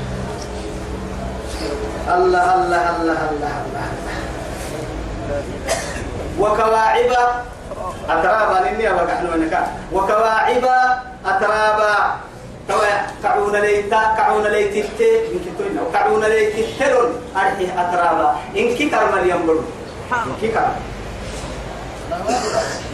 الله 2.14 2.54
الله 2.54 2.84
الله 3.00 3.20
الله 3.30 3.52
الله. 3.64 3.86
وكواعب. 6.40 7.12
أترابا 8.08 8.70
إني 8.70 8.90
أبقى 8.90 9.16
حنو 9.16 9.36
نكا 9.36 9.60
وكواعب 9.92 10.64
أترابا. 11.26 11.94
كعون 13.22 13.56
ليتا 13.56 14.14
كعون 14.16 14.46
ليتت 14.46 15.00
من 15.32 15.38
كتوين 15.44 15.78
كعون 15.92 16.24
ليتت 16.24 16.78
تلون 16.78 17.10
أرحي 17.36 17.66
أترابا. 17.66 18.28
إن 18.56 18.68
اليوم 19.18 19.64
إن 20.12 20.32
كي 20.40 20.48
كرم 20.48 20.74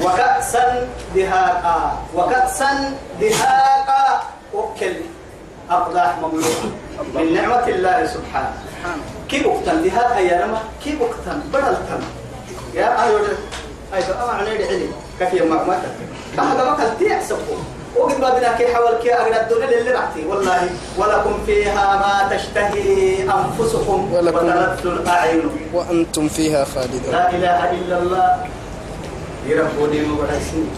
وكأسا 0.02 0.88
دهاقا. 1.14 1.78
وكأسا 2.14 2.70
دهاقا. 3.20 4.22
وكل 4.54 4.96
أقداح 5.70 6.10
مملوءة 6.22 6.64
من 7.14 7.34
نعمة 7.34 7.66
الله 7.68 8.06
سبحانه. 8.06 8.52
كيف 9.28 9.46
أقتن 9.46 9.82
دهاقا 9.84 10.18
يا 10.18 10.46
نما 10.46 10.60
كيف 10.84 11.02
أقتن 11.02 11.40
بدلتن 11.52 12.02
يا 12.76 13.02
أيوة. 13.04 13.20
أيوة 13.94 14.24
أما 14.24 14.32
عني 14.32 14.50
علي 14.50 14.86
كثير 15.20 15.44
ما 15.44 15.54
ما 15.54 15.78
بعد 16.36 16.56
ما 16.56 16.74
كنت 16.74 17.00
يحسبه 17.08 17.38
وقد 17.96 18.16
بدنا 18.16 18.56
كي 18.58 18.74
حول 18.74 18.94
كي 19.02 19.14
أغنى 19.14 19.40
الدنيا 19.40 19.78
اللي 19.80 19.90
رعتي 19.90 20.26
والله 20.28 20.68
ولكم 20.98 21.38
فيها 21.46 21.96
ما 21.96 22.36
تشتهي 22.36 23.22
أنفسكم 23.22 24.12
ولكم- 24.14 24.36
وتلذ 24.46 24.86
الأعين. 24.86 25.42
وأنتم 25.74 26.28
فيها 26.28 26.64
خالدون. 26.64 27.12
لا 27.12 27.30
إله 27.30 27.70
إلا 27.70 27.98
الله. 27.98 28.36
يربوني 29.46 30.00
مبرسين 30.00 30.68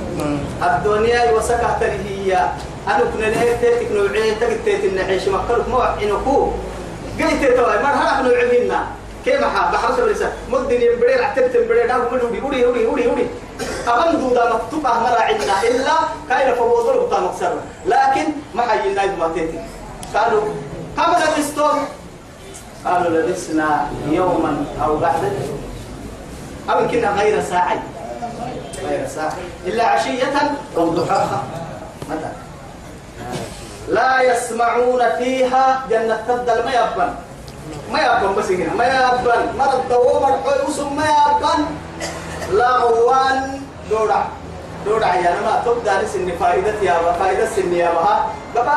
الدنيا 0.63 1.33
وسكت 1.33 1.83
هي. 1.83 2.33
أنا 2.89 3.03
كنا 3.15 3.29
نهتك 3.29 3.89
نوعين 3.93 4.35
تقتيت 4.41 4.85
النعيش 4.85 5.29
مكرك 5.29 5.69
ما 5.69 5.95
إنكو 6.03 6.51
قلت 7.21 7.43
توي 7.57 7.77
مرحبا 7.83 8.29
نوعينا 8.29 8.87
كيف 9.29 9.45
حا 9.45 9.71
بحر 9.73 9.97
سبرسة 9.97 10.33
مدن 10.49 10.83
ينبري 10.83 11.15
رحتت 11.15 11.55
ينبري 11.55 11.87
ده 11.87 11.97
هم 11.97 12.15
اللي 12.15 12.39
يقولي 12.39 12.61
يقولي 12.61 12.83
يقولي 12.83 13.05
يقولي 13.05 13.27
أبن 13.89 14.21
دودا 14.21 14.55
مكتوبة 14.55 14.89
مرا 14.89 15.21
عندنا 15.21 15.63
إلا 15.63 15.93
كاين 16.29 16.55
فوضل 16.55 17.07
بتاع 17.07 17.21
مكسر. 17.21 17.55
لكن 17.87 18.25
ما 18.55 18.63
حيينا 18.63 19.07
ما 19.07 19.29
تيتي. 19.35 19.59
قالوا 20.15 20.43
قبل 20.97 21.23
الاستور 21.23 21.75
قالوا 22.85 23.21
لبسنا 23.21 23.89
يوما 24.09 24.65
أو 24.85 24.97
بعد. 24.97 25.33
أو 26.71 26.89
كنا 26.89 27.11
غير 27.11 27.43
ساعة 27.43 27.83
غير 28.89 29.07
ساعة 29.15 29.37
إلا 29.67 29.85
عشية 29.85 30.57
أو 30.77 30.89
ضحاها. 30.89 31.43
متى 32.11 32.33
لا 33.89 34.23
يسمعون 34.23 35.03
فيها 35.19 35.85
جنة 35.91 36.25
تبدل 36.29 36.65
ما 36.65 36.73
يبن 36.73 37.15
ما 37.93 37.99
يبن 37.99 38.35
بس 38.35 38.51
هنا. 38.51 38.75
ما 38.75 38.85
يبن 38.85 39.59
مرض 39.59 39.89
دوام 39.91 40.25
الحيوس 40.35 40.79
ما 40.81 41.05
يبن 41.05 41.61
لغوان 42.53 43.61
دورع 43.91 44.23
دورع 44.87 45.15
يا 45.15 45.31
ما 45.45 45.63
تبدا 45.67 46.03
لسن 46.03 46.33
فائدة 46.41 46.75
يا 46.83 47.13
فائدة 47.13 47.47
سن 47.47 47.73
يا 47.73 47.91
بها 47.91 48.27
بابا 48.55 48.75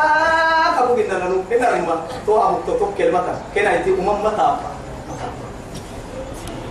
كابو 0.78 0.96
جنا 0.96 1.28
نو 1.28 1.44
كنا 1.50 1.70
رما 1.70 1.96
تو 2.26 2.38
هم 2.38 2.60
تو 2.68 2.78
تو 2.80 2.86
كلمة 2.98 3.24
كنا 3.56 3.76
يتي 3.76 3.90
أمم 3.90 4.24
متى 4.24 4.56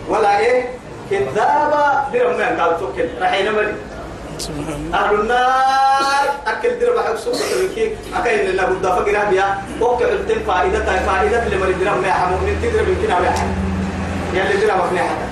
ولا 0.08 0.38
إيه؟ 0.38 0.80
ما 1.10 2.64
قال 2.64 2.80
تو 2.80 2.86
كل 2.96 3.08
رحينا 3.20 3.50
مري 4.48 4.74
أهل 4.94 5.14
النار. 5.20 6.26
أكل 6.46 6.72
درب 6.80 6.98
حق 6.98 7.16
سوق 7.16 7.34
تركي 7.34 7.96
أكيد 8.16 8.40
لنا 8.48 8.64
بد 8.64 8.86
فقرا 8.86 9.24
بيا 9.30 9.46
وقع 9.80 10.08
التم 10.08 10.40
فائدة 10.48 10.84
فائدة. 11.06 11.44
لما 11.48 11.66
درم 11.80 11.98
ما 12.02 12.12
حمو 12.12 12.36
من 12.36 12.56
تدرب 12.62 12.88
يمكن 12.88 13.12
أبيع 13.12 13.34
يلي 14.34 14.54
درب 14.66 14.80
أبني 14.80 15.00
حتى 15.00 15.26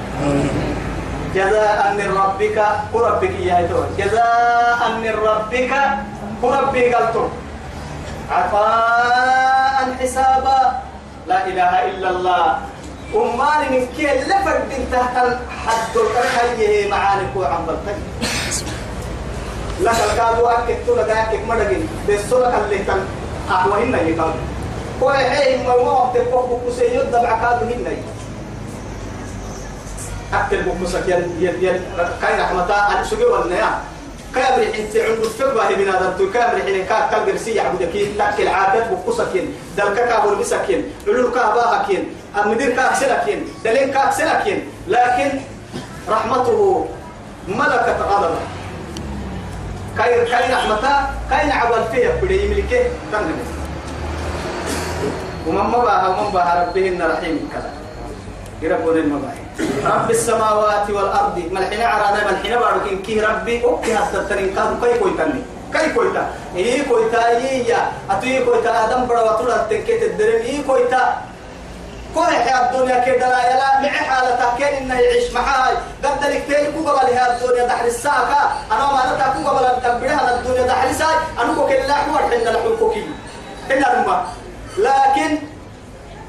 جزاء 1.34 1.94
من 1.98 2.08
ربك 2.16 2.58
وربك 2.92 3.34
يا 3.40 3.66
دور 3.70 3.86
جزاء 3.98 4.80
من 5.02 5.14
ربك 5.28 5.72
وربك 6.42 6.94
قلتم. 6.94 7.28
عطاء 8.30 9.96
حسابا. 10.00 10.60
لا 11.26 11.46
إله 11.46 11.72
إلا 11.90 12.08
الله. 12.10 12.58
أمان 13.14 13.60
من 13.72 13.82
كي 13.96 14.04
لفرد 14.04 14.72
تحت 14.92 15.16
الحد. 15.16 15.94
الكرهية 15.96 16.90
معانك 16.90 17.36
وعم 17.36 17.66
بلتك. 17.66 17.96
لك 19.80 19.94
الكادو 20.10 20.46
أكيد 20.46 20.76
تلا 20.86 21.02
داك 21.02 21.40
مدقين. 21.48 21.88
بسولك 22.08 22.54
اللي 22.64 22.78
كان 22.78 23.00
أحوهن 23.50 23.94
يقال 23.94 24.32
وهي 25.00 25.56
ما 25.66 25.74
وقت 25.74 26.18
فوق 26.30 26.60
كسيد 26.68 27.00
دبع 27.00 27.32
كادو 27.42 27.64
هن 27.66 27.86
أكل 30.34 30.62
بكسك 30.62 31.08
ين 31.08 31.36
ين 31.40 31.54
ين 31.64 31.80
كاين 32.20 32.40
رحمتا 32.40 32.76
أنا 32.92 33.04
سجوا 33.04 33.38
والنيا 33.38 33.70
كامل 34.34 34.74
حين 34.74 34.90
تعند 34.92 35.24
الفقه 35.24 35.76
من 35.76 35.88
هذا 35.88 36.16
كامل 36.34 36.62
حين 36.62 36.84
كا 36.84 37.08
كا 37.10 37.24
جرسي 37.24 37.54
يعبد 37.54 37.82
كين. 37.92 38.16
لكن 38.18 38.48
عادات 38.48 38.86
بكسك 38.92 39.34
ين 39.34 39.54
دلك 39.76 40.08
كا 40.08 40.20
بول 40.20 40.36
بسكين 40.36 40.92
علول 41.08 41.30
كا 41.34 41.54
باهكين 41.54 42.02
أمدير 42.44 42.70
كا 42.76 42.94
سلكين 42.94 43.48
دلين 43.64 43.92
كا 43.92 44.10
سلكين 44.10 44.68
لكن 44.88 45.30
رحمته 46.08 46.86
ملكت 47.48 47.98
غضبه. 48.10 48.40
كاين 49.98 50.24
كاين 50.24 50.50
رحمتا 50.54 50.94
كاين 51.30 51.50
عبد 51.50 51.84
فيه 51.92 52.08
بدي 52.22 52.44
يملكه 52.44 52.82
كان 53.12 53.26
ومن 55.46 55.64
مباها 55.74 56.08
ومن 56.08 56.30
بها 56.32 56.52
ربهن 56.62 57.02
رحيم 57.02 57.48
كذا. 57.52 57.70
يربون 58.62 58.96
المباهي 58.98 59.42
رب 59.86 60.10
السماوات 60.10 60.90
والأرض 60.90 61.36
ملحنا 61.52 61.86
عرانا 61.86 62.20
ملحنا 62.30 62.56
بارك 62.58 63.02
كي 63.06 63.20
ربي 63.20 63.64
أوكي 63.64 63.94
هسترين 63.94 64.54
كادو 64.54 64.74
كي 64.82 64.98
كويتني 64.98 65.42
كي 65.72 65.92
كويتا. 65.94 66.22
إيه 66.56 66.88
كويتا 66.88 67.28
إيه 67.28 67.68
يا. 67.68 67.92
أتوي 68.10 68.44
كويتا 68.44 68.70
آدم 68.84 69.06
بڑا 69.06 69.20
وطول 69.20 69.50
التنكيت 69.50 70.02
الدرم 70.02 70.40
إيه 70.42 70.66
كويتا. 70.66 71.27
كل 72.14 72.20
حياة 72.20 72.70
الدنيا 72.70 72.98
كده 73.04 73.28
لا 73.28 73.50
يلا. 73.50 73.80
مع 73.82 73.88
حالة 73.88 74.56
كين 74.58 74.66
إنه 74.66 74.94
يعيش 74.94 75.32
معاي. 75.32 75.74
قد 76.04 76.24
لك 76.24 76.42
تاني 76.48 76.72
كوكا 76.72 76.92
بالها 76.92 77.36
الدنيا 77.36 77.66
دحر 77.66 77.84
الساعة 77.86 78.56
أنا 78.72 78.92
ما 78.92 79.04
أنا 79.04 79.34
كوكا 79.36 79.58
بلا 79.58 79.78
تبرها 79.78 80.34
الدنيا 80.34 80.66
دحر 80.66 80.88
الساعة 80.90 81.26
أنا 81.38 81.54
كوكا 81.54 81.72
لا 81.72 81.94
حوار 81.94 82.22
حنا 82.30 82.50
لحوكي 82.50 83.04
إلا 83.70 84.22
لكن 84.78 85.38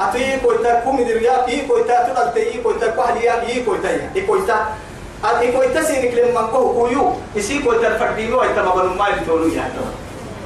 أتي 0.01 0.39
كويتا 0.39 0.79
كومي 0.79 1.03
دريا 1.03 1.47
إيه 1.47 1.67
كويتا 1.67 2.07
تدل 2.07 2.33
تي 2.33 2.61
كويتا 2.63 2.87
كوهليا 2.87 3.41
إيه 3.41 3.65
كويتا 3.65 3.89
إيه 4.15 4.27
كويتا 4.27 4.65
أتي 5.25 5.51
كويتا 5.51 5.83
سينك 5.83 6.13
لما 6.13 6.41
كوه 6.41 6.73
كويو. 6.73 7.13
إسي 7.37 7.59
كويتا 7.59 7.87
الفردينو 7.87 8.43
أيتا 8.43 8.61
مبنو 8.61 8.93
ما 8.93 9.07
يتولو 9.07 9.47
يا 9.47 9.71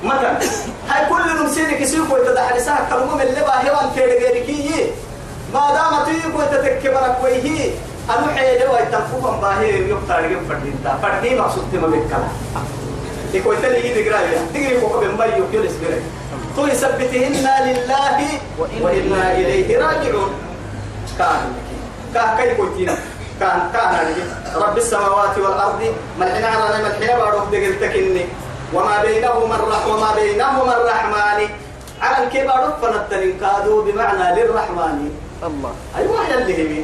مثلا. 0.04 0.40
هاي 0.90 1.06
كل 1.10 1.42
نمسينك 1.42 1.82
إسي 1.82 1.98
كويتا 2.10 2.34
دحر 2.34 2.56
الساعة 2.56 2.90
كلمة 2.90 3.16
من 3.16 3.22
اللي 3.22 3.42
باهيوان 3.42 3.92
كيري 3.96 4.18
غيركي 4.18 4.92
ما 5.54 5.72
دام 5.74 6.06
تيجي 6.06 6.28
كنت 6.38 6.54
تكبر 6.66 7.16
كويه 7.22 7.72
أنا 8.10 8.28
حيل 8.36 8.70
ويتنفوهم 8.70 9.42
باهي 9.42 9.90
يقطع 9.90 10.20
رجيم 10.20 10.46
فردين 10.50 10.76
تا 10.84 10.98
فردين 11.02 11.38
مقصود 11.38 11.64
تما 11.74 11.88
بكلا 11.88 12.28
يكون 13.34 13.56
تلي 13.62 13.90
يدي 13.90 14.10
قرايا 14.10 14.48
تجري 14.54 14.80
فوق 14.82 15.00
بمبي 15.02 15.24
يكيل 15.24 15.66
اسبري 15.66 16.02
تو 16.56 16.68
يثبتهن 16.68 17.34
لله 17.68 18.20
وإنا 18.82 19.32
إليه 19.32 19.78
راجعون 19.78 20.32
كان 21.18 21.42
كان 22.14 22.38
كي 22.38 22.56
كوتينا 22.56 22.96
كان 23.40 23.70
كان 23.74 24.16
رب 24.56 24.78
السماوات 24.78 25.38
والأرض 25.38 25.82
ملحنا 26.20 26.48
على 26.48 26.84
ملحنا 26.84 27.18
بارو 27.18 27.46
دقل 27.52 27.80
تكني 27.82 28.26
وما 28.74 29.02
بينهما 29.02 29.56
الرحمة 29.56 29.96
وما 29.96 30.16
بينهما 30.16 30.78
الرحمن 30.78 31.40
على 32.02 32.24
الكبار 32.24 32.78
فنتن 32.82 33.34
كادوا 33.40 33.84
بمعنى 33.84 34.42
للرحمن 34.42 35.23
الله. 35.48 35.74
أيوة 35.98 36.34
اللي 36.34 36.80
هي 36.80 36.84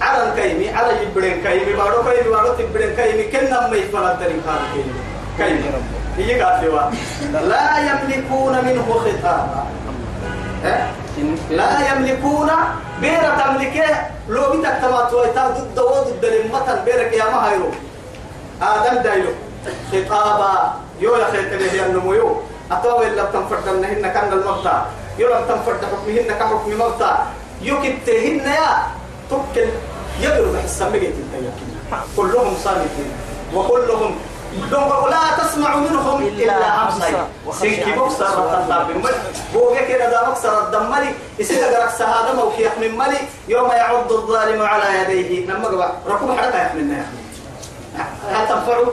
على 0.00 0.28
الكيمي 0.28 0.70
على 0.70 1.02
يبرين 1.02 1.42
كيمي 1.42 1.72
بارو 1.72 2.02
كيمي 2.02 2.30
بارو 2.30 2.54
تبرين 2.54 2.96
كيمي 2.96 3.24
كنا 3.32 3.68
ما 3.68 3.76
يفعل 3.76 4.18
ترين 4.18 4.42
كان 4.46 4.60
كيمي. 4.74 4.94
كيمي. 5.38 5.82
هي 6.16 6.40
قاتلوا 6.40 6.80
لا 7.32 7.78
يملكون 7.78 8.54
منه 8.64 8.86
خطابا. 9.04 9.64
إيه؟ 10.64 10.86
لا 11.50 11.70
يملكون 11.88 12.50
بيرة 13.00 13.30
تملكه 13.40 13.90
لو 14.28 14.52
بيتك 14.52 14.78
تمات 14.82 15.12
ويتا 15.14 15.48
ضد 15.48 15.78
ضد 15.80 16.24
لمتن 16.24 16.84
بيرك 16.84 17.12
يا 17.12 17.24
مهيرو 17.24 17.70
آدم 18.62 19.02
دايلو. 19.02 19.32
خطابا. 19.92 20.74
يو 21.00 21.16
يا 21.16 21.24
خير 21.32 21.44
كده 21.50 21.70
هي 21.72 21.86
النمو 21.86 22.36
أتوا 22.72 23.02
إلا 23.06 23.24
تنفردنهن 23.24 24.02
كان 24.14 24.32
المبتع 24.32 24.82
يو 25.18 25.28
لم 25.28 25.44
تنفرد 25.48 25.84
حكمهن 25.84 26.28
كحكم 26.38 26.72
مبتع 26.80 27.16
يكتهن 27.62 28.38
يا 28.38 28.86
تبكل 29.30 29.68
يدرو 30.20 30.52
بحس 30.52 30.82
مجيت 30.82 31.14
كلهم 32.16 32.54
صامتين. 32.64 33.12
وكلهم 33.54 34.14
لا 35.10 35.20
تسمع 35.38 35.76
منهم 35.76 36.22
إلا 36.22 36.84
همسا 36.84 37.28
سيكي 37.60 37.92
بكسر 37.92 38.26
الطلاب 38.26 38.86
بوجه 39.54 39.88
كده 39.88 40.10
ده 40.10 40.30
مكسر 40.30 40.66
الدملي 40.66 41.14
يصير 41.38 41.70
جرك 41.70 41.90
سهادة 41.98 42.32
موكي 42.34 42.62
يحمي 42.62 42.88
ملي. 42.88 43.18
يوم 43.48 43.70
يعض 43.70 44.12
الظالم 44.12 44.62
على 44.62 44.98
يديه. 45.00 45.46
لما 45.46 45.68
قبع 45.68 45.92
ركوب 46.06 46.30
حركة 46.38 46.62
يحملنا 46.62 46.98
يحمي 46.98 47.22
هل 48.30 48.48
تنفعوا؟ 48.48 48.92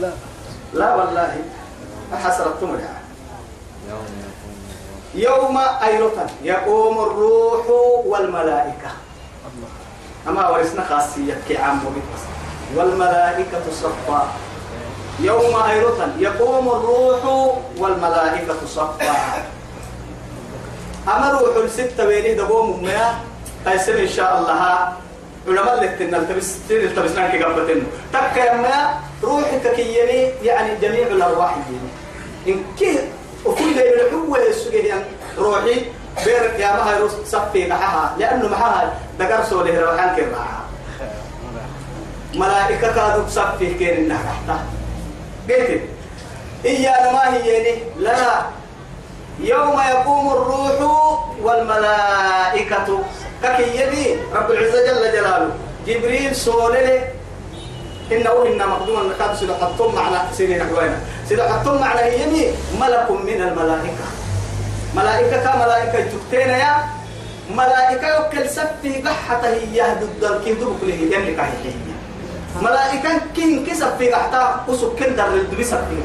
لا. 0.00 0.10
لا 0.74 0.94
والله. 0.94 1.36
حسرتم 2.24 2.68
يعني 2.68 3.06
يوم 5.16 5.58
أيضا 5.82 6.26
يقوم 6.42 6.98
الروح 6.98 7.66
والملائكة. 8.06 8.90
أما 10.28 10.48
ورثنا 10.48 10.84
خاصية 10.84 11.40
كعام 11.48 11.80
وبيتس 11.86 12.22
والملائكة 12.76 13.64
صفا. 13.72 14.28
يوم 15.20 15.62
أيضا 15.70 16.12
يقوم 16.18 16.68
الروح 16.68 17.52
والملائكة 17.76 18.66
صفا. 18.66 19.14
أما 21.08 21.30
روح 21.30 21.56
الستة 21.64 22.04
بينه 22.06 22.42
دقوم 22.42 22.82
مياه 22.82 23.14
تيسر 23.64 23.98
إن 23.98 24.08
شاء 24.08 24.38
الله. 24.38 24.92
علماء 25.48 25.74
اللي 25.74 25.88
تنلتبس 25.88 26.54
تنلتبسنا 26.68 27.30
كي 27.30 27.42
قبتين. 27.42 27.86
تكا 28.12 28.54
يما 28.54 28.94
روحك 29.22 29.74
كيني 29.76 30.32
يعني 30.42 30.76
جميع 30.82 31.06
الأرواح 31.06 31.56
يجيني 31.56 31.90
إن 32.48 32.64
كي 32.78 32.98
وكل 33.46 33.78
الحوة 33.80 34.38
السجيه 34.48 35.06
روحي 35.38 35.84
بيرك 36.24 36.56
يا 36.58 36.72
ما 36.76 36.90
هي 36.90 37.08
صفي 37.26 37.66
معها 37.66 38.16
لأنه 38.18 38.48
معها 38.48 38.94
دقر 39.18 39.44
سوله 39.44 39.80
روحان 39.80 40.16
كراعة 40.16 40.66
ملائكة 42.34 42.94
كادوا 42.94 43.24
تصفي 43.24 43.74
كين 43.74 43.88
إنها 43.96 44.22
تحتها. 44.22 44.64
قلت 45.48 45.80
إيانا 46.64 47.12
ما 47.12 47.34
هي 47.34 47.76
لا. 47.98 48.42
يوم 49.40 49.80
يقوم 49.90 50.32
الروح 50.32 51.30
والملائكة. 51.42 52.98
ككي 53.42 53.80
يدي 53.80 54.16
رب 54.34 54.50
العزة 54.50 54.86
جل 54.86 55.12
جلاله. 55.12 55.50
جبريل 55.86 56.36
سولله 56.36 57.08
إنه 58.12 58.46
إن 58.46 58.68
مقدوما 58.68 59.02
نكاد 59.02 59.36
سيدو 59.36 59.54
حطم 59.54 59.94
معنا 59.94 60.22
سيدي 60.32 60.54
نحوينا 60.58 60.98
سيدو 61.28 61.42
حطم 61.42 61.80
معنا 61.80 62.00
هي 62.00 62.52
ملك 62.80 63.10
من 63.10 63.40
الملائكة. 63.42 64.06
ملائكة 64.96 65.36
كملائكة 65.52 65.98
جبتين 66.00 66.48
يا. 66.48 66.74
ملائكة 67.50 68.06
يوكل 68.16 68.50
سبتي 68.50 69.02
قحة 69.02 69.40
هي 69.46 69.82
ضد 70.00 70.24
الكيدو 70.24 70.72
بكله 70.74 70.94
يملك 70.94 71.38
هي 71.40 71.72
ملائكة 72.62 73.10
كين 73.34 73.66
كسب 73.66 73.96
في 73.98 74.08
قحتا 74.12 74.64
وسكن 74.68 75.16
در 75.16 75.26
الدبي 75.26 75.64
سبتي 75.64 75.98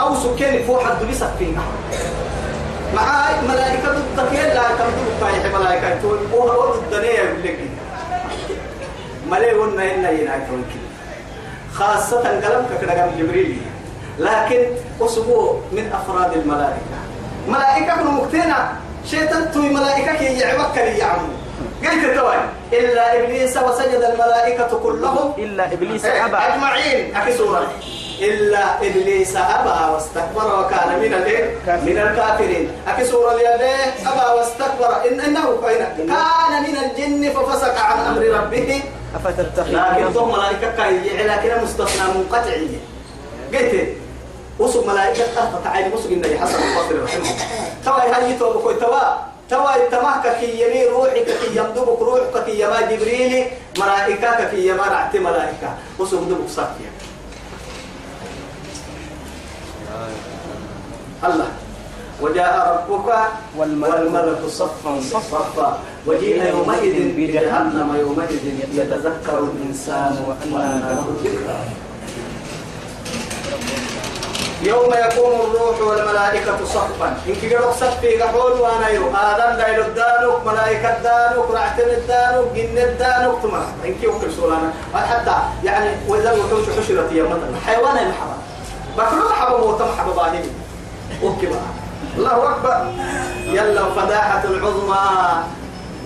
أو 0.00 0.14
سكن 0.14 0.64
فوق 0.66 0.86
الدبي 0.86 1.14
سبتي 1.14 1.56
معاي 2.94 3.34
ملائكة 3.48 3.88
ضد 3.92 4.34
لا 4.34 4.62
كم 4.78 4.90
ضد 4.98 5.54
ملائكة 5.54 6.00
تقول 6.00 6.18
وهو 6.32 6.72
ضد 6.74 6.82
الدنيا 6.92 7.22
يقول 9.38 9.68
ملي 9.70 9.82
ونا 9.82 9.94
إنا 9.94 10.10
ينايت 10.10 10.42
خاصة 11.74 12.20
قلم 12.20 12.66
كذا 12.80 13.12
جبريل 13.18 13.56
لكن 14.18 14.66
أسبوع 15.00 15.60
من 15.72 15.92
أفراد 15.92 16.32
الملائكة 16.32 16.98
ملائكة 17.48 17.86
كانوا 17.86 18.12
مكتنا 18.12 18.72
شيطان 19.10 19.50
توي 19.52 19.68
ملائكة 19.68 20.14
كي 20.14 20.24
يعبك 20.24 20.78
لي 20.78 20.98
يعمو 20.98 21.28
قلت 21.82 22.18
توي 22.18 22.36
إلا 22.72 23.24
إبليس 23.24 23.56
وسجد 23.56 24.02
الملائكة 24.02 24.78
كلهم 24.82 25.32
إلا 25.38 25.72
إبليس 25.72 26.04
أبى 26.04 26.36
أجمعين 26.36 27.16
أكي 27.16 27.36
سورة 27.36 27.72
إلا 28.20 28.76
إبليس 28.78 29.36
أبى 29.36 29.92
واستكبر 29.92 30.60
وكان 30.60 30.98
من؟ 30.98 31.10
من 31.86 31.98
الكافرين 31.98 32.70
أكي 32.88 33.04
سورة 33.04 33.32
أبى 34.06 34.38
واستكبر 34.38 35.08
إن 35.08 35.20
إنه 35.20 35.60
كان 35.62 36.62
من 36.62 36.76
الجن 36.76 37.30
ففسق 37.30 37.80
عن 37.80 37.98
أمر 38.06 38.22
ربه 38.22 38.82
أفتتخذ 39.14 39.72
لكن 39.72 40.12
ثم 40.12 40.28
ملائكة 40.28 40.76
كاي 40.76 41.26
لكن 41.26 41.64
مستثنى 41.64 42.14
منقطعية 42.14 42.78
قلت 43.54 43.88
وسق 44.58 44.86
ملائكة 44.86 45.24
تحت 45.36 45.64
تعالي 45.64 45.94
وسق 45.94 46.10
إنه 46.10 46.38
حسن 46.40 46.58
البصري 46.62 46.98
رحمه 46.98 47.36
توا 47.84 48.16
هاي 48.16 48.38
توب 48.38 48.62
كوي 48.62 48.74
توا. 48.74 49.32
توا 49.50 49.76
التماك 49.76 50.36
كي 50.40 50.60
يمي 50.62 50.84
روحك 50.84 51.24
كي 51.24 51.56
يمدبك 51.56 52.00
روحك 52.00 52.44
كي 52.46 52.60
يما 52.60 52.80
جبريل 52.80 53.46
ملائكة 53.78 54.50
كي 54.50 54.68
يما 54.68 54.82
رعت 54.82 55.16
ملائكة. 55.16 55.74
وسق 55.98 56.20
دبك 56.20 56.48
صافية. 56.48 56.90
الله. 61.24 61.48
وجاء 62.22 62.54
ربك 62.72 63.08
والملك 63.56 64.40
صفا 64.48 64.92
صفا. 65.12 65.78
وجيء 66.06 66.38
يومئذ 66.54 66.96
بجهنم. 67.16 67.88
يومئذ 68.00 68.42
يتذكر 68.74 69.38
الإنسان 69.38 70.12
وأنى 70.26 70.80
له 70.80 71.04
الذكرى. 71.14 71.58
يوم 74.62 74.90
يقوم 74.94 75.34
الروح 75.40 75.80
والملائكة 75.80 76.58
صفا. 76.64 77.08
إن 77.28 77.34
كيرو 77.34 77.72
صفي 77.72 78.22
قحول 78.22 78.52
وأنا 78.60 78.88
يو. 78.88 79.10
آدم 79.10 79.58
دايلو 79.58 79.84
دانوك 79.98 80.46
ملائكة 80.46 81.02
دانوك 81.02 81.50
رعتم 81.50 81.88
الدانوك 81.98 82.46
جن 82.54 82.78
الدانوك 82.78 83.38
ثم 83.42 83.54
إن 83.86 83.94
كيو 84.00 84.18
كل 84.18 84.32
سولانا 84.32 84.72
حتى 84.94 85.36
يعني 85.64 85.90
وإذا 86.08 86.34
الوحوش 86.34 86.64
حشرت 86.78 87.12
يا 87.12 87.22
مثلا 87.22 87.56
حيوان 87.66 87.98
المحبة 87.98 88.36
بكرو 88.98 89.28
محبة 89.30 89.58
موت 89.58 89.82
محبة 89.82 90.12
باهي 90.14 90.42
وكبا 91.22 91.60
الله 92.16 92.36
أكبر. 92.50 92.76
يلا 93.46 93.84
فداحة 93.96 94.44
العظمى. 94.44 95.06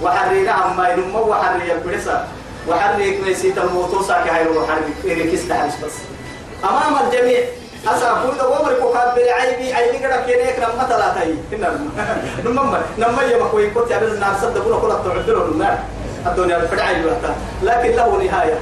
وحرينا 0.02 0.52
عما 0.52 0.88
ينمو 0.88 1.30
وحري 1.30 1.72
البرسة 1.72 2.24
وحري 2.68 3.18
كنيسيت 3.18 3.58
الموتوسا 3.58 4.24
كهي 4.24 4.48
وحري 4.48 4.92
إريكيس 5.04 5.44
بس. 5.84 5.96
أمام 6.64 7.06
الجميع. 7.06 7.40
أسا 7.86 8.08
كل 8.22 8.40
عمر 8.40 8.72
كوكاب 8.82 9.18
عيبي 9.18 9.74
عيبي 9.74 9.98
كذا 9.98 10.16
كينيك 10.26 10.58
نما 10.58 10.84
ثلاثة 10.88 11.22
إنما 11.52 11.78
نما 12.44 12.80
نما 12.98 13.22
يوم 13.22 13.48
كوي 13.48 13.70
كنت 13.70 13.92
عبد 13.92 14.02
النار 14.02 14.34
صدق 14.42 14.64
كل 14.64 14.74
كل 14.82 14.90
تعدلوا 15.04 15.44
النار 15.44 15.78
الدنيا 16.26 16.58
بفرعي 16.58 17.02
لكن 17.62 17.90
له 17.96 18.22
نهاية. 18.22 18.58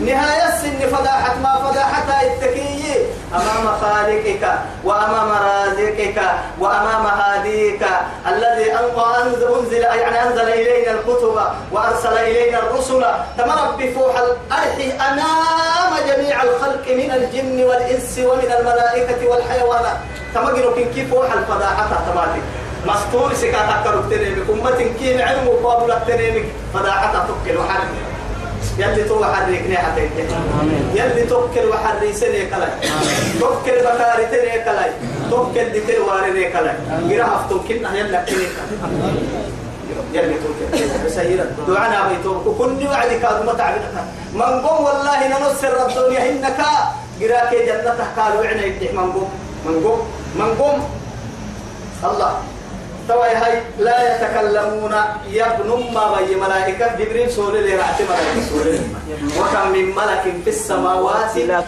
نهاية 0.00 0.48
السن 0.48 0.96
فضاحت 0.96 1.36
ما 1.42 1.54
فضاحتها 1.56 2.22
التكية 2.22 2.96
أمام 3.34 3.76
خالقك 3.80 4.58
وأمام 4.84 5.28
رازقك 5.28 6.22
وأمام 6.60 7.06
هاديك 7.06 7.82
الذي 8.28 8.72
أنزل, 8.72 9.54
أنزل 9.58 9.82
يعني 9.82 10.22
أنزل 10.22 10.48
إلينا 10.48 10.90
الكتب 10.90 11.40
وأرسل 11.72 12.12
إلينا 12.18 12.58
الرسل. 12.58 13.04
تمر 13.38 13.74
بفوح 13.78 14.14
الأرح 14.18 14.76
أمام 15.10 15.92
جميع 16.08 16.42
الخلق 16.42 16.84
من 16.88 17.10
الجن 17.10 17.64
والإنس 17.64 18.18
ومن 18.18 18.52
الملائكة 18.58 19.28
والحيوانات 19.28 19.96
تمجنوا 20.34 20.74
كيف 20.94 21.10
فوح 21.10 21.32
الفضاحة 21.32 21.88
تماتك 22.12 22.42
مستور 22.86 23.34
سكا 23.34 23.58
تكرك 23.82 24.04
تنيمك. 24.10 24.50
أمة 24.50 24.90
كيم 24.98 25.22
علم 25.22 25.48
وقابلك 25.48 26.02
تنيمك. 26.06 26.44
فضاحة 26.74 27.12
تكل 27.12 27.56
وحرك 27.56 27.88
يلي 28.78 29.04
تو 29.08 29.24
حريك 29.24 29.74
حتى 29.74 30.02
يلي 30.94 31.22
توكل 31.30 31.66
وحري 31.70 32.12
سنة 32.12 32.44
كلا 32.50 32.68
توكل 33.40 33.76
بكاري 33.86 34.26
تني 34.26 34.58
كلا 34.64 34.84
توكل 35.30 35.66
دكتور 35.74 36.02
واري 36.08 36.44
كلا 36.52 36.74
غير 37.08 37.24
هفتم 37.24 37.60
كنا 37.68 37.98
يلا 37.98 38.24
كني 38.26 38.46
يلي 40.14 40.34
توكل. 40.42 41.10
سيرا. 41.10 41.46
دعانا 41.68 42.08
بيتو. 42.08 42.54
كل 42.58 42.86
وعد 42.86 43.10
كاد 43.22 43.44
ما 43.46 43.52
تعبنا 43.52 44.02
من 44.34 44.66
قوم 44.66 44.84
والله 44.84 45.18
ننصر 45.28 45.74
الدنيا. 45.86 46.30
إنك 46.30 46.60
غيرك 47.20 47.50
جنة 47.68 48.00
قالوا 48.16 48.46
عنا 48.46 48.64
يدح 48.64 48.92
من 48.98 49.12
قوم. 49.14 49.30
من 49.66 49.74
قوم. 49.84 50.00
من 50.38 50.50
قوم. 50.58 50.78
الله. 52.04 52.32
توا 53.08 53.26
هاي 53.26 53.62
لا 53.78 53.98
يتكلمون 54.16 54.94
يبن 55.30 55.70
ما 55.94 56.16
بي 56.16 56.34
ملائكة. 56.34 56.96
جبريل 56.98 57.30
سولي 57.30 57.60
لي 57.62 57.76
رعت 57.76 58.02
ملائكة 58.02 58.80
وكم 59.38 59.72
من 59.72 59.94
ملك 59.94 60.24
في 60.44 60.50
السماوات 60.50 61.36
لا 61.36 61.60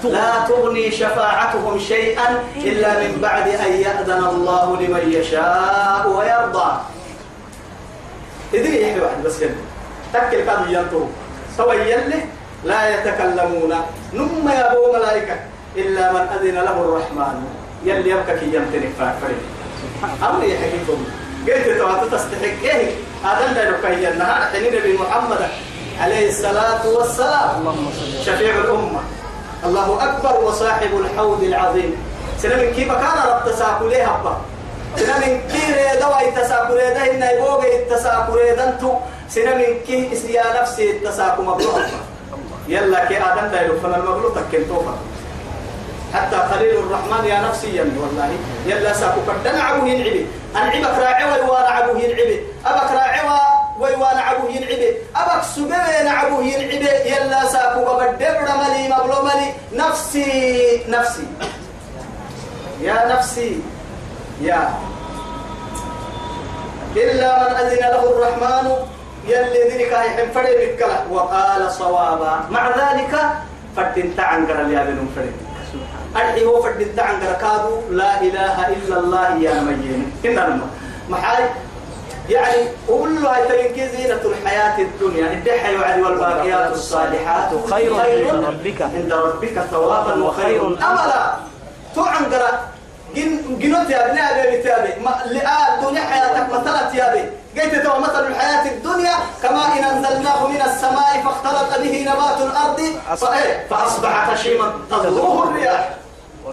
تغني, 0.48 0.90
شفاعتهم 0.90 1.78
شيئا 1.78 2.44
إلا 2.56 2.90
من 3.00 3.18
بعد 3.22 3.48
أن 3.48 3.72
يأذن 3.72 4.24
الله 4.24 4.76
لمن 4.80 5.12
يشاء 5.12 6.08
ويرضى. 6.08 6.70
إدري 8.54 8.82
يحكي 8.82 9.00
واحد 9.00 9.22
بس 9.24 9.40
كده. 9.40 9.54
تكل 10.12 10.40
كانوا 10.44 10.68
ينطروا 10.68 11.08
توا 11.58 11.74
يلي 11.74 12.20
لا 12.64 12.80
يتكلمون. 12.94 13.74
نم 14.14 14.48
يا 14.48 14.72
أبو 14.72 14.92
ملائكة. 14.96 15.36
إلا 15.76 16.12
من 16.12 16.24
أذن 16.34 16.54
له 16.54 16.76
الرحمن. 16.84 17.44
يلي 17.84 18.10
يبكى 18.10 18.34
كي 18.38 18.46
يمتلك 18.56 18.92
فريد 18.96 19.42
أمر 20.22 20.44
يحكيكم 20.44 21.04
قلت 21.46 21.78
تو 21.78 22.16
تستحق. 22.16 22.62
إيه؟ 22.64 22.90
هذا 23.24 23.46
اللي 23.50 23.70
نكهي 23.70 24.08
النهار 24.08 24.42
حين 24.52 24.64
نبي 24.66 24.98
محمد 24.98 25.48
عليه 26.00 26.28
الصلاة 26.28 26.86
والسلام. 26.86 27.50
اللهم 27.58 27.90
صل 27.98 28.26
شفيع 28.26 28.54
الأمة. 28.54 29.00
الله 29.64 30.04
أكبر 30.04 30.44
وصاحب 30.44 30.92
الحوض 31.00 31.42
العظيم. 31.42 31.96
سنة 32.42 32.62
كيف 32.76 32.92
كان 32.92 33.16
رب 33.28 33.52
تساكلي 33.52 34.02
هبا 34.02 34.36
سنة 34.96 35.40
كي 35.52 35.62
دواء 36.00 36.28
التساكلي 36.28 36.94
ده؟ 36.94 37.02
إن 37.10 37.22
يبوغ 37.36 37.64
التساكلي 37.64 38.56
دنتو 38.56 38.92
سنة 39.28 39.64
كي 39.86 40.12
إسيا 40.12 40.44
نفسي 40.60 40.90
التساكل 40.90 41.42
مبلوغ 41.42 41.80
يلا 42.68 43.04
كي 43.04 43.16
آدم 43.16 43.46
دا 43.52 43.62
يلفن 43.62 43.94
المبلوغ 43.94 44.34
تكين 44.34 44.68
توفى 44.68 44.94
حتى 46.16 46.38
خليل 46.50 46.74
الرحمن 46.78 47.24
يا 47.24 47.38
نفسي 47.40 47.76
يمي 47.76 47.98
والله. 48.00 48.30
يلا 48.66 48.92
ساكو 48.92 49.20
كدن 49.28 49.60
عبو 49.60 49.86
ينعبي 49.86 50.26
أنعبك 50.56 50.98
راعي 50.98 51.24
ويوانا 51.24 51.68
عبو 51.68 51.92
ينعبي 51.98 52.36
أبك 52.66 52.90
راعي 52.98 53.20
ويوانا 53.80 54.20
عبو 54.20 54.48
ينعبي 54.48 54.90
أبك 55.16 55.42
سبين 55.54 56.08
عبو 56.08 56.40
ينعبي 56.40 56.88
يلا 57.12 57.40
ساكو 57.52 57.84
ببدبر 57.84 58.48
ملي 58.60 58.82
مبلو 58.88 59.18
ملي. 59.28 59.48
نفسي 59.72 60.82
نفسي. 60.88 61.26
يا 62.80 62.96
نفسي. 63.12 63.60
يا. 64.40 64.74
إلا 66.96 67.30
من 67.42 67.52
أذن 67.60 67.82
له 67.92 68.02
الرحمن 68.12 68.66
يلي 69.28 69.62
ذلك 69.68 69.92
يحب 69.92 70.32
فريد 70.34 70.80
وقال 71.10 71.72
صوابا. 71.72 72.34
مع 72.50 72.64
ذلك 72.68 73.12
فردين 73.76 74.16
تعنقر 74.16 74.60
اللي 74.60 74.74
يابنون 74.74 75.12
فريد. 75.16 75.45
أرحي 76.16 76.44
هو 76.44 76.62
فردين 76.62 76.96
تعنقر 76.96 77.32
كادو 77.32 77.80
لا 77.90 78.20
إله 78.20 78.68
إلا 78.68 78.96
الله 78.98 79.28
يا 79.46 79.60
مجين. 79.60 80.12
إن 80.24 80.38
الماء 80.38 80.68
محاي 81.08 81.44
يعني 82.28 82.68
كلها 82.88 83.44
تنكي 83.44 83.88
زينة 83.88 84.22
الحياة 84.24 84.78
الدنيا. 84.78 85.32
الدحى 85.32 85.76
وعد 85.76 86.00
والباقيات 86.00 86.72
الصالحات 86.72 87.50
خير 87.70 87.94
عند 87.94 88.44
ربك. 88.44 88.82
عند 88.82 89.12
ربك 89.12 89.56
ثوابا 89.70 90.24
وخير 90.24 90.66
أملا 90.66 91.34
توعن 91.94 92.24
قرأ. 92.32 92.50
جن 93.14 93.58
جنوت 93.58 93.90
يا 93.90 94.10
ابن 94.10 94.18
أبي 94.18 94.58
بتابي 94.58 94.92
ما 95.04 95.14
لآل 95.26 95.68
الدنيا 95.78 96.00
حياتك 96.00 96.46
مثلت 96.52 96.94
يا 96.94 97.12
أبي. 97.12 97.22
قلت 97.56 97.74
تو 97.74 97.98
مثل 98.00 98.26
الحياة 98.26 98.64
الدنيا 98.72 99.14
كما 99.42 99.62
إن 99.78 99.84
أنزلناه 99.84 100.46
من 100.46 100.60
السماء 100.60 101.22
فاختلط 101.24 101.80
به 101.82 101.94
نبات 102.10 102.40
الأرض؟ 102.40 102.80
فأصبح 103.70 104.30
هشيما 104.30 104.72
تذروه 104.90 105.48
الرياح. 105.48 105.90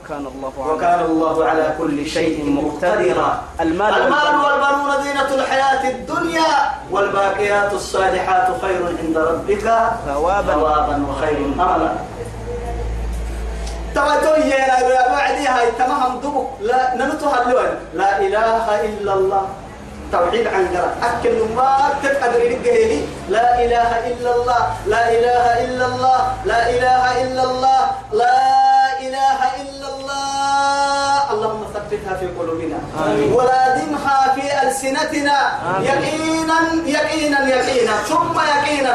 وكان 0.04 0.26
الله 0.36 0.54
على 0.60 0.72
وكان 0.72 1.00
الله 1.06 1.46
على 1.46 1.66
كل 1.80 2.06
شيء 2.06 2.44
مقتدرا. 2.44 3.44
المال 3.62 3.94
المال 3.94 4.36
والبنون. 4.44 5.04
زينة 5.04 5.30
الحياة 5.40 5.90
الدنيا 5.90 6.52
والباقيات 6.92 7.74
الصالحات 7.74 8.48
خير 8.62 8.82
عند 9.00 9.18
ربك 9.18 9.66
ثوابا. 10.06 10.54
ثوابا 10.54 10.96
وخير 11.10 11.38
أملا. 11.56 11.92
توتوي 13.96 14.44
يا 14.52 15.08
بعدي 15.16 15.48
هاي 15.48 15.72
تمام 15.80 16.20
دبك. 16.20 16.48
لا 16.62 16.96
ننتهى 16.96 17.40
لا 17.94 18.12
إله 18.20 18.66
إلا 18.82 19.14
الله. 19.14 19.44
توحيد 20.14 20.46
عن 20.48 20.64
قرأ 20.74 20.92
أكل 21.10 21.38
ما 21.58 21.74
تقدر 22.04 22.42
لقيه 22.54 22.92
لا 23.30 23.48
إله 23.66 23.92
إلا 24.12 24.32
الله 24.36 24.62
لا 24.94 25.04
إله 25.18 25.46
إلا 25.66 25.86
الله 25.86 26.20
لا 26.46 26.62
إله 26.70 27.04
إلا 27.24 27.44
الله 27.50 27.82
لا 28.22 28.40
إله 29.06 29.40
إلا 29.62 29.88
الله. 29.94 31.32
اللهم 31.34 31.64
ثبتها 31.74 32.14
في 32.20 32.28
قلوبنا. 32.38 32.78
آمين. 33.06 33.34
ولازمها 33.34 34.20
في 34.36 34.46
ألسنتنا. 34.62 35.38
يقينا 35.90 36.58
يقينا 36.86 37.40
يقينا. 37.56 37.94
ثم 38.10 38.36
يقينا. 38.54 38.94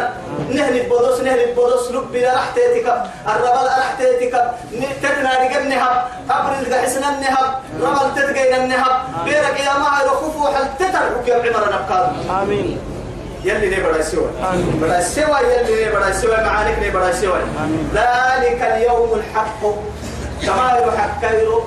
نهل 0.56 0.74
البودوس 0.80 1.18
نهل 1.26 1.40
البودوس 1.48 1.90
ربنا 1.90 2.28
رحتيتك 2.34 2.86
الربل 3.32 3.66
رحتيتك 3.82 4.34
تكنا 5.02 5.30
رجل 5.42 5.62
نهب. 5.68 5.96
قبر 6.30 6.52
الحسن 6.62 7.04
النهب 7.12 7.48
ربل 7.82 8.06
تتقين 8.16 8.54
النهب 8.62 8.94
بيرك 9.24 9.56
يا 9.66 9.74
ما 9.82 9.90
رخوف 10.10 10.34
وحل 10.36 10.66
تترك 10.78 11.07
يا 11.26 11.34
عمر 11.34 11.64
نبقى. 11.74 12.12
آمين. 12.42 12.78
يلي 13.44 13.68
ني 13.68 13.76
بڑا 13.76 14.02
سوى. 14.02 14.28
آمين. 14.42 14.80
بڑا 14.80 15.00
سوى 15.00 15.38
يلي 15.40 15.84
ني 15.84 15.90
بڑا 15.92 16.12
سوى. 16.12 16.36
معانك 16.36 16.78
ني 16.78 16.90
بڑا 16.90 17.12
سوى. 17.12 17.40
آمين. 17.64 17.84
ذلك 17.94 18.60
اليوم 18.62 19.10
الحق. 19.14 19.62
كما 20.42 20.78
يرو 20.78 20.90
حكايرو 20.90 21.62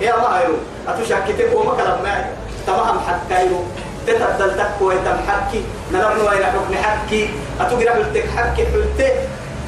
يا 0.00 0.16
ما 0.16 0.40
يرو 0.40 0.56
أتشكتك 0.88 1.52
وما 1.54 1.76
كلام 1.76 2.02
معي 2.02 2.24
تمام 2.66 2.98
حكايرو 3.06 3.60
تتبدل 4.06 4.56
تكو 4.56 4.90
يتم 4.90 5.18
حكي 5.28 5.62
نرحنا 5.92 6.22
وين 6.30 6.44
حكم 6.44 6.74
حكي 6.74 7.30
أتقرأ 7.60 7.92
حلتك 7.94 8.24
حكي 8.36 8.62
حلتك. 8.66 9.14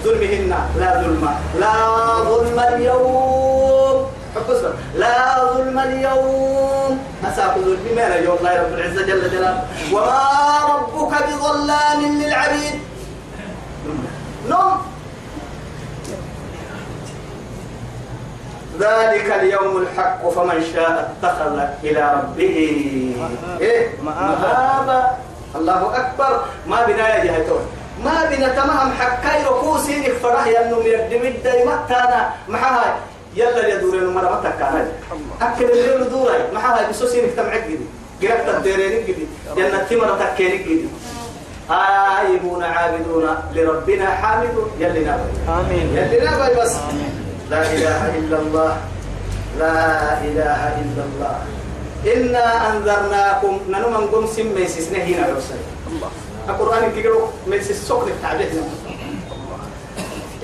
ظلمهن 0.05 0.53
لا 0.81 1.03
ظلم. 1.03 1.29
لا 1.61 1.73
ظلم 2.25 2.61
اليوم. 2.61 3.97
حفظنا 4.37 4.73
لا 4.95 5.45
ظلم 5.55 5.79
اليوم. 5.79 7.05
أساق 7.25 7.59
ظلم. 7.59 7.85
ما 7.97 8.09
لا 8.09 8.17
يوم 8.17 8.37
الله 8.39 8.63
رب 8.63 8.73
العزة 8.73 9.03
جل 9.07 9.31
جلاله. 9.31 9.65
وما 9.93 10.21
ربك 10.69 11.13
بظلام 11.27 12.01
للعبيد. 12.23 12.81
نوم. 14.49 14.77
ذلك 18.81 19.29
اليوم 19.41 19.77
الحق 19.77 20.29
فمن 20.29 20.59
شاء 20.75 21.13
اتخذ 21.23 21.57
إلى 21.85 22.03
ربه. 22.23 22.57
إيه؟ 23.61 23.89
مآبا. 24.03 25.17
الله 25.57 25.97
أكبر. 25.97 26.45
ما 26.67 26.87
بنا 26.87 27.09
يا 27.09 27.45
ما 28.05 28.25
بنا 28.31 28.49
تمام 28.49 28.93
حكاي 28.93 29.45
ركوسين 29.45 30.13
فرح 30.23 30.47
ينو 30.47 30.81
من 30.81 30.87
الدمد 30.87 31.43
دايما 31.45 31.85
تانا. 31.89 32.31
معها 32.49 32.97
يلا 33.37 33.67
يا 33.67 33.77
دورين 33.77 34.07
مرة 34.07 34.29
ما 34.31 34.41
تكانا 34.45 34.89
أكل 35.43 35.65
الليل 35.65 36.11
دوري 36.11 36.39
معها 36.55 36.91
بسوسين 36.91 37.25
اجتمعت 37.25 37.65
جدي 37.71 37.87
قرأت 38.23 38.49
الديرين 38.49 39.07
جدي 39.07 39.27
جنة 39.57 39.79
تمرة 39.91 40.19
تكين 40.19 40.63
جدي 40.63 40.89
آيبون 41.71 42.63
عابدون 42.63 43.27
لربنا 43.55 44.11
حامدون 44.11 44.71
يلي 44.79 45.05
نابي. 45.05 45.23
آمين. 45.49 45.87
يلي 45.97 46.19
نابي 46.25 46.61
بس. 46.61 46.75
لا 47.51 47.63
إله 47.73 48.19
إلا 48.19 48.39
الله. 48.39 48.77
لا 49.59 49.79
إله 50.27 50.61
إلا 50.83 51.03
الله. 51.09 51.35
إنا 52.15 52.47
أنذرناكم. 52.71 53.61
ننو 53.69 53.89
من 53.91 54.07
قم 54.07 54.27
سم 54.27 54.55
ميسسنا 54.55 54.99
هنا 55.05 55.37
القرآن 56.49 56.93
كيقولوا 56.93 57.27
ميسس 57.47 57.89
سوق 57.89 58.07
التعبير 58.07 58.51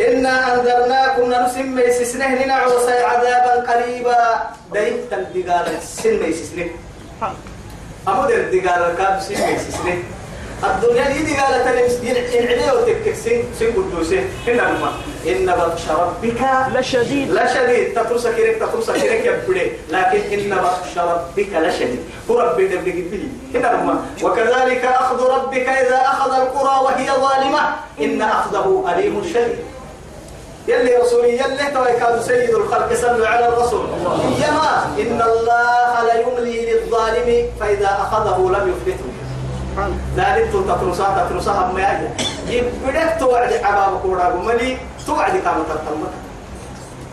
إنا 0.01 0.55
أنذرناكم 0.55 1.25
ننو 1.33 1.49
سم 1.49 1.75
ميسسنا 1.75 2.27
هنا 2.27 2.55
عرسل 2.55 2.93
عذابا 2.93 3.73
قريبا. 3.73 4.51
دايت 4.73 5.13
الدقال 5.13 5.67
سن 5.83 6.21
ميسسنا 6.23 6.65
أمو 8.09 8.29
در 8.29 8.35
الدقال 8.35 8.91
الكاب 8.91 9.21
سن 9.21 9.35
ميسسنا 9.47 9.95
الدنيا 10.65 11.09
دي 11.09 11.23
دي 11.23 11.35
قالت 11.37 11.67
أنا 11.67 11.87
مسدين 11.87 12.17
إن 12.17 12.47
عليه 12.47 12.73
وتكك 12.73 13.15
سن 13.15 13.43
سن 13.59 13.73
قدوسه 13.77 14.25
هنا 14.47 14.73
ما 14.73 14.93
إن 15.27 15.47
بطش 15.47 15.91
ربك 15.91 16.41
لشديد. 16.75 17.31
لا 17.31 17.55
شديد 17.55 17.95
تترسى 17.95 18.33
كيرك 18.35 18.57
تترسى 18.57 18.93
كيرك 18.93 19.25
يا 19.25 19.43
بلي 19.49 19.71
لكن 19.91 20.21
إن 20.33 20.59
بطش 20.65 20.99
ربك 20.99 21.53
لشديد. 21.53 22.01
هو 22.31 22.41
ربي 22.41 22.69
دبلي 22.69 22.93
به 22.93 23.29
هنا 23.55 23.73
ما 23.73 24.07
وكذلك 24.23 24.85
أخذ 24.85 25.31
ربك 25.31 25.69
إذا 25.69 25.97
أخذ 25.97 26.33
القرى 26.41 26.85
وهي 26.85 27.11
ظالمة. 27.11 27.63
إن 28.01 28.23
أخذه 28.23 28.85
أليم 28.93 29.25
شديد. 29.25 29.76
يلي 30.69 30.97
رسولي 30.97 31.39
يلي 31.39 31.71
تويكاد 31.75 32.21
سيد 32.21 32.55
الخلق 32.55 32.95
صلوا 32.95 33.27
على 33.27 33.49
الرسول. 33.49 33.87
يما 34.39 34.73
إن 34.99 35.23
الله 35.23 36.03
لا 36.07 36.15
يملي 36.21 36.73
للظالم 36.73 37.29
فإذا 37.61 37.87
أخذه 37.87 38.39
لم 38.39 38.75
يفلته. 38.75 39.11
ذلك 40.17 40.49
تترسا 40.53 41.07
تترسا 41.29 41.53
هم 41.53 41.79
يا 41.79 42.11
يبدك 42.49 43.17
توعد 43.21 43.53
عباب 43.53 44.01
كورا 44.03 44.29
ملي 44.35 44.79
توعد 45.07 45.33
كما 45.33 45.63
تتمت 45.69 46.13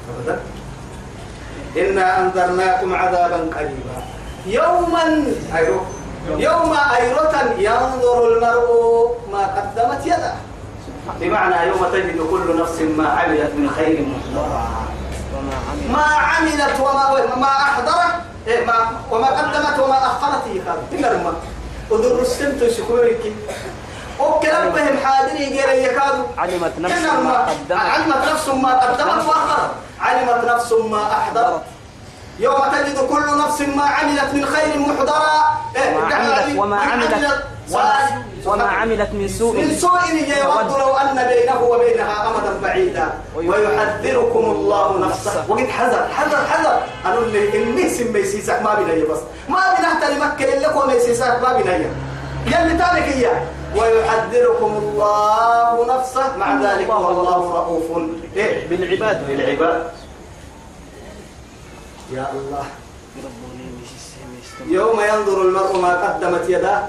أبدا. 0.09 0.39
إنا 1.77 2.19
أنذرناكم 2.19 2.95
عذابا 2.95 3.39
قريبا 3.55 3.95
يوما 4.45 5.33
أيرو 5.57 5.81
يوم 6.37 6.73
أيرة 6.97 7.35
ينظر 7.57 8.27
المرء 8.27 9.17
ما 9.31 9.43
قدمت 9.55 10.05
يده. 10.05 10.33
بمعنى 11.19 11.67
يوم 11.67 11.85
تجد 11.93 12.17
كل 12.31 12.61
نفس 12.61 12.81
ما 12.81 13.07
عملت 13.09 13.51
من 13.55 13.69
خير 13.75 14.05
محضرا 14.05 14.69
ما 15.93 16.03
عملت 16.03 16.79
وما 16.79 17.35
ما 17.35 17.47
أحضرت 17.47 18.13
إيه 18.47 18.65
ما 18.65 18.73
وما 19.11 19.27
قدمت 19.27 19.79
وما 19.79 19.97
هذا 19.97 20.83
إلا 20.91 21.17
ما 21.23 21.33
ودر 21.89 22.21
السنت 22.21 22.71
شكورك 22.71 23.33
وكلام 24.19 24.69
بهم 24.69 24.97
حاضرين 25.03 25.59
غير 25.59 25.91
يكادوا. 25.91 26.25
علمت 26.37 26.73
نفس 26.79 27.01
ما 27.01 27.37
قدمت. 27.37 27.71
علمت 27.71 28.31
نفس 28.31 28.47
ما 28.47 28.73
قدمت 28.79 29.25
وأخرت. 29.27 29.71
علمت 30.01 30.45
نفس 30.45 30.71
ما 30.71 31.11
أحضرت. 31.11 31.61
يوم 32.39 32.61
تجد 32.71 32.97
كل 33.09 33.37
نفس 33.37 33.61
ما 33.61 33.83
عملت 33.83 34.33
من 34.33 34.45
خير 34.45 34.77
محضرا 34.79 35.59
إيه، 35.75 35.97
وما 35.97 36.15
عملت 36.15 36.57
وما 36.57 36.79
عملت. 36.81 37.45
وما 38.45 38.63
عملت 38.63 39.11
من 39.11 39.27
سوء. 39.27 39.55
من 39.55 39.75
سوء 39.75 39.99
يود 40.11 40.71
لو 40.79 40.93
أن 40.97 41.27
بينه 41.27 41.63
وبينها 41.63 42.15
أمدا 42.29 42.59
بعيدا. 42.63 43.13
ويحذركم 43.35 44.45
الله 44.51 44.99
نفسه. 45.07 45.45
وقد 45.49 45.67
حذر 45.67 46.07
حذر 46.07 46.37
حذر. 46.37 46.75
أنا 47.05 47.17
اللي 47.17 47.63
إني 47.63 47.89
سم 47.89 48.13
ميسيسك 48.13 48.61
ما 48.61 48.73
بنيا 48.75 49.05
بس. 49.05 49.19
ما 49.49 49.61
بنحت 49.79 50.03
لمكة 50.11 50.53
إلا 50.53 50.71
كو 50.71 50.87
ميسيسك 50.87 51.39
ما 51.43 51.53
بنيا 51.57 51.91
يلي 52.45 52.77
تانك 52.77 53.07
إياه. 53.15 53.41
ويحذركم 53.75 54.71
الله 54.83 55.95
نفسه. 55.95 56.37
مع 56.37 56.61
ذلك 56.61 56.89
والله 56.89 57.39
رؤوف. 57.53 57.87
إيه؟ 58.35 58.67
بالعباد 58.67 59.27
بالعباد 59.27 59.91
يا 62.11 62.31
الله. 62.31 62.65
يوم 64.67 64.99
ينظر 64.99 65.41
المرء 65.41 65.77
ما 65.77 65.91
قدمت 66.03 66.49
يداه. 66.49 66.83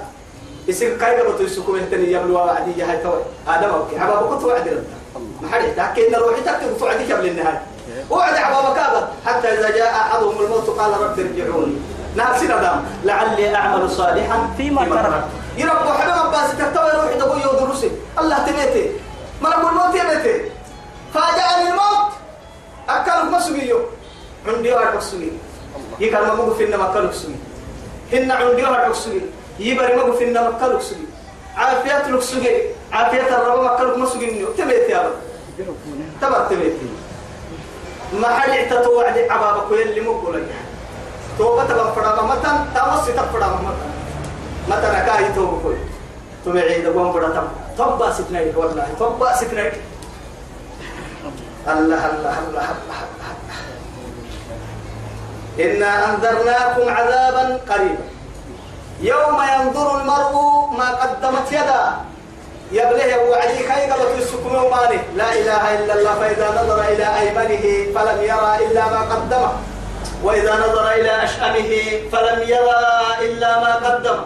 يصير 0.67 0.97
كاي 0.97 1.21
قبل 1.21 1.45
تسكم 1.45 1.75
اهتني 1.75 2.11
يبلوا 2.11 2.39
وعدي 2.39 2.83
هاي 2.83 2.97
توي 2.97 3.21
هذا 3.47 3.67
ما 3.67 3.99
حبا 3.99 4.21
بكت 4.21 4.43
وعد 4.43 4.67
رد 4.67 4.87
ما 5.41 5.49
حد 5.51 5.77
يحكي 5.77 6.07
ان 6.07 6.15
روحي 6.15 6.41
تكتب 6.41 6.81
وعدي 6.81 7.13
قبل 7.13 7.27
النهايه 7.27 7.61
وعد 8.09 8.35
حبا 8.35 8.69
بكابا 8.69 9.09
حتى 9.25 9.47
إذا 9.47 9.69
جاء 9.69 9.91
أحدهم 9.91 10.41
الموت 10.41 10.69
قال 10.69 10.91
رب 11.01 11.19
ارجعوني 11.19 11.75
نفسي 12.17 12.45
ندم 12.45 12.81
لعلي 13.03 13.55
أعمل 13.55 13.89
صالحا 13.89 14.49
فيما 14.57 14.85
تركت. 14.85 15.23
يربو 15.57 15.89
حبا 15.89 16.29
باس 16.29 16.51
تكتوي 16.57 16.91
روحي 16.91 17.19
تقول 17.19 17.41
يودرسي 17.41 17.91
الله 18.19 18.37
تبيتي 18.47 18.91
ملك 19.41 19.55
الموت 19.55 19.95
يبيتي 19.95 20.51
فاجأني 21.13 21.69
الموت. 21.69 22.11
أكلك 22.89 23.33
مسويو 23.33 23.79
عندي 24.47 24.71
واحد 24.71 24.97
مسوي. 24.97 25.31
يكلم 25.99 26.35
مو 26.35 26.53
في 26.53 26.65
إنما 26.65 26.91
أكلك 26.91 27.13
سوي 27.13 27.35
هن 28.13 28.31
عندي 28.31 28.63
واحد 28.63 28.89
مسوي. 28.89 29.21
يبري 29.59 29.95
ما 29.95 30.11
في 30.11 30.23
النار 30.23 30.51
مكلك 30.51 30.81
سجي 30.81 31.07
عافية 31.57 32.07
لك 32.07 32.21
سجي 32.21 32.57
عافية 32.91 33.21
الرب 33.21 33.59
مكلك 33.63 33.97
ما 33.97 34.05
سجي 34.05 34.45
تبيت 34.57 34.89
يا 34.89 35.01
رب. 35.01 35.13
تبر 36.21 36.47
تبيت. 36.49 36.73
ما 38.13 38.27
حد 38.27 38.49
اعتتوا 38.49 39.03
على 39.03 39.29
عبابك 39.29 39.71
اللي 39.71 40.01
مقولك 40.01 40.47
توبة 41.37 41.63
تبى 41.63 41.79
فرما 41.95 42.23
متن 42.35 42.57
تامس 42.73 43.05
تفرما 43.07 43.59
متن 43.65 43.89
متن 44.69 45.05
كاي 45.05 45.33
توبة 45.35 45.57
كل 45.63 45.75
تم 46.45 46.57
عيد 46.57 46.87
قوم 46.87 47.11
بڑا 47.11 47.29
تم. 47.35 47.47
توبة 47.77 48.11
ستناي 48.13 48.53
والله. 48.55 48.87
توبة 48.99 49.35
ستناي 49.35 49.71
الله 51.67 52.03
الله 52.05 52.35
الله 52.47 52.67
الله. 52.77 52.99
إنا 55.59 55.89
أنذرناكم 56.09 56.89
عذابا 56.89 57.59
قريبا. 57.69 58.05
يوم 59.01 59.37
ينظر 59.53 60.01
المرء 60.01 60.33
ما 60.77 60.89
قدمت 60.91 61.51
يدا. 61.51 61.83
يبليه 62.71 63.15
وعدي 63.29 63.67
قبط 63.91 64.11
السكم 64.17 64.55
ومانه 64.55 65.03
لا 65.15 65.33
إله 65.33 65.63
إلا 65.75 65.93
الله 65.93 66.13
فإذا 66.13 66.47
نظر 66.61 66.81
إلى 66.81 67.05
أيمنه 67.19 67.65
فلم 67.95 68.21
يرى 68.21 68.51
إلا 68.65 68.83
ما 68.89 69.01
قدمه. 69.15 69.53
وإذا 70.23 70.53
نظر 70.55 70.91
إلى 70.91 71.23
أشأمه 71.23 71.71
فلم 72.11 72.39
يرى 72.41 72.81
إلا 73.21 73.59
ما 73.59 73.75
قدم 73.75 74.19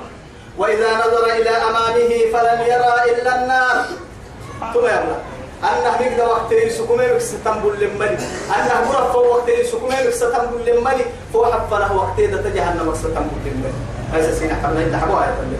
وإذا 0.57 0.89
نظر 0.93 1.25
إلى 1.25 1.49
أمامه 1.49 2.11
فلم 2.33 2.59
يرى 2.61 2.95
إلا 3.11 3.35
النار. 3.35 3.85
ثم 4.73 4.85
يبلغ 4.85 5.19
أنه 5.63 5.95
نقدر 6.01 6.29
وقت 6.29 6.53
سكومي 6.71 7.07
بكس 7.07 7.31
تنبول 7.45 7.79
للملي 7.79 8.17
أنه 8.55 8.75
مرفع 8.87 9.19
وقت 9.19 9.49
بكس 10.05 10.19
تنبول 10.19 10.61
للملي 10.65 11.05
فهو 11.33 11.45
حفره 11.45 11.95
وقت 11.95 12.19
إذا 12.19 12.37
تجهنم 12.41 12.93
تنبول 12.93 13.71
هذا 14.13 14.33
سينا 14.39 14.67
قبل 14.67 14.81
إنت 14.81 14.95
حبوها 14.95 15.25
يا 15.25 15.35
تنبول 15.35 15.59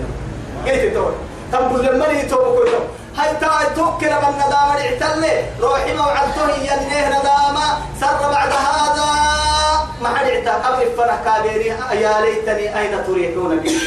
كيف 0.66 0.94
تقول 0.94 1.14
تنبول 1.52 1.86
للملي 1.86 2.22
توبو 2.22 2.56
كله 2.56 2.80
هاي 3.18 3.36
تا 3.42 3.74
توكل 3.76 4.10
من 4.10 4.34
ندامة 4.36 4.82
اعتلي 4.82 5.44
روحي 5.62 5.94
موعدته 5.94 6.56
ينيه 6.58 7.08
ندامة. 7.10 7.66
سر 8.02 8.32
بعد 8.32 8.52
هذا. 8.52 9.10
ما 10.02 10.10
حد 10.10 10.26
اعتل 10.26 10.50
قبل 10.50 10.86
فنا 10.98 11.20
كابيري 11.26 11.68
يا 12.02 12.22
ليتني 12.22 12.80
أين 12.80 13.06
تريحون 13.08 13.60
بي؟ 13.60 13.80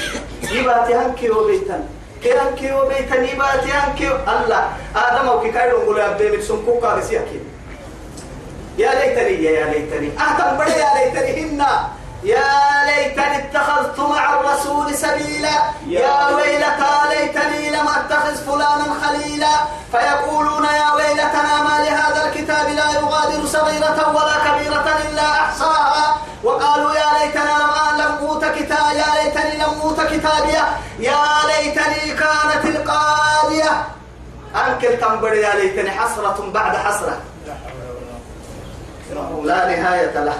يباتي 0.52 0.94
هنكي 0.94 1.30
وبيتن. 1.30 1.84
كيرانكي 2.22 2.72
وبيتن 2.72 3.24
يباتي 3.24 3.72
هنكي. 3.72 4.08
الله 4.08 4.62
آدم 4.96 5.28
أو 5.28 5.40
كي 5.40 5.50
كايرون 5.50 5.84
قولوا 5.84 6.10
أبدي 6.10 6.30
من 6.30 6.42
سنكو 6.42 6.80
كارسي 6.80 7.18
أكيد 7.18 7.44
يا 8.78 8.90
ليتني 8.94 9.44
يا 9.44 9.66
ليتني. 9.66 10.10
أهتم 10.18 10.58
بدي 10.58 10.70
يا 10.70 10.90
ليتني 10.96 11.58
يا 12.22 12.84
ليتني 12.86 13.36
اتخذت 13.36 13.98
مع 14.00 14.40
الرسول 14.40 14.94
سبيلا. 14.94 15.56
يا 15.86 16.28
ويلتى 16.28 16.92
ليتني 17.10 17.70
لم 17.70 17.88
أتخذ 17.88 18.34
فلانا 18.46 18.86
خليلا. 19.02 19.54
فيقولون 19.92 20.64
يا 20.64 20.92
ويلتنا 20.92 21.62
ما 21.62 21.84
لهذا 21.84 22.26
الكتاب 22.26 22.68
لا 22.68 22.90
يغادر 22.90 23.46
صغيرة 23.46 24.14
ولا 24.16 24.36
كبيرة 24.46 24.86
إلا 25.08 25.22
أحصاها. 25.22 26.16
وقالوا 26.44 26.92
يا 26.94 27.06
ليتنا 27.18 27.54
لم 27.62 28.00
لم 28.00 28.28
أوت 28.28 28.44
كتاب 28.44 28.92
يا 28.92 29.22
ليتني 29.22 29.56
لم 29.56 29.80
أوت 29.82 30.00
كتابيا 30.00 30.64
يا 30.98 31.22
ليتني 31.46 32.14
كانت 32.14 32.64
القاضية. 32.64 33.84
أنكل 34.56 35.00
تنبر 35.00 35.34
يا 35.34 35.54
ليتني 35.54 35.90
حسرة 35.90 36.50
بعد 36.54 36.76
حسرة. 36.76 37.20
لا 39.44 39.66
نهاية 39.66 40.24
له. 40.24 40.34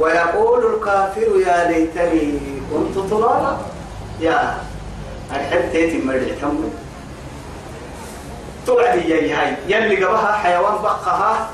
ويقول 0.00 0.74
الكافر 0.74 1.40
يا 1.46 1.68
ليتني 1.68 2.38
كنت 2.72 3.10
ترابا. 3.10 3.58
يا 4.20 4.56
الحب 5.30 5.72
تيتي 5.72 5.98
مرجع 5.98 6.34
تمر 6.42 6.70
توعدي 8.66 9.10
يا 9.10 9.40
هاي 9.40 9.56
يلي 9.68 10.04
قبها 10.04 10.32
حيوان 10.32 10.82
بقها. 10.82 11.50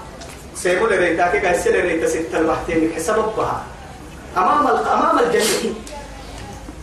سيقول 0.55 0.99
ريتا 0.99 1.27
كي 1.27 1.39
قال 1.39 1.57
سير 1.57 1.85
ريتا 1.85 2.09
ست 2.09 2.35
الوحدين 2.35 2.93
حسب 2.97 3.17
بها 3.37 3.63
أمام 4.37 4.67
أمام 4.67 5.19
الجنة. 5.19 5.75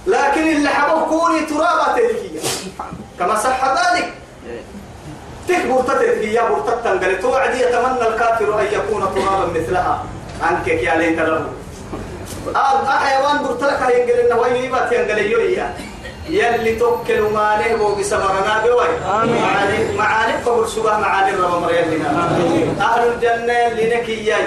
لكن 0.08 0.48
اللي 0.48 0.70
حبوه 0.70 1.10
كوني 1.10 1.40
ترابا 1.46 1.96
تلكيه 1.96 2.40
كما 3.20 3.36
صح 3.36 3.66
ذلك. 3.66 4.14
تكبر 5.48 5.82
تتلكيه 5.82 6.42
برتت 6.42 6.84
تنقل. 6.84 7.22
توعدي 7.22 7.60
يتمنى 7.62 8.08
الكافر 8.08 8.60
أن 8.62 8.66
يكون 8.66 9.02
ترابا 9.16 9.60
مثلها. 9.60 10.06
عنك 10.42 10.68
يا 10.68 10.96
ليت 10.96 11.20
له 11.20 11.46
آه 12.56 12.90
حيوان 12.90 13.44
برتلك 13.44 13.82
هينقل 13.82 14.30
يبات 14.56 14.92
ينقل 14.92 15.18
يويا؟ 15.32 15.74
يلي 16.30 16.76
توكل 16.76 17.22
ما 17.22 17.58
نهبو 17.58 17.96
بسمرنا 17.96 18.64
بوي. 18.64 18.88
معاني 19.06 19.98
معاني 19.98 20.34
قبر 20.46 20.68
سبا 20.68 20.98
معاني 20.98 21.32
رب 21.32 21.62
مريم 21.62 22.06
أهل 22.82 23.08
الجنة 23.08 23.98
نكي 23.98 24.26
يا 24.26 24.38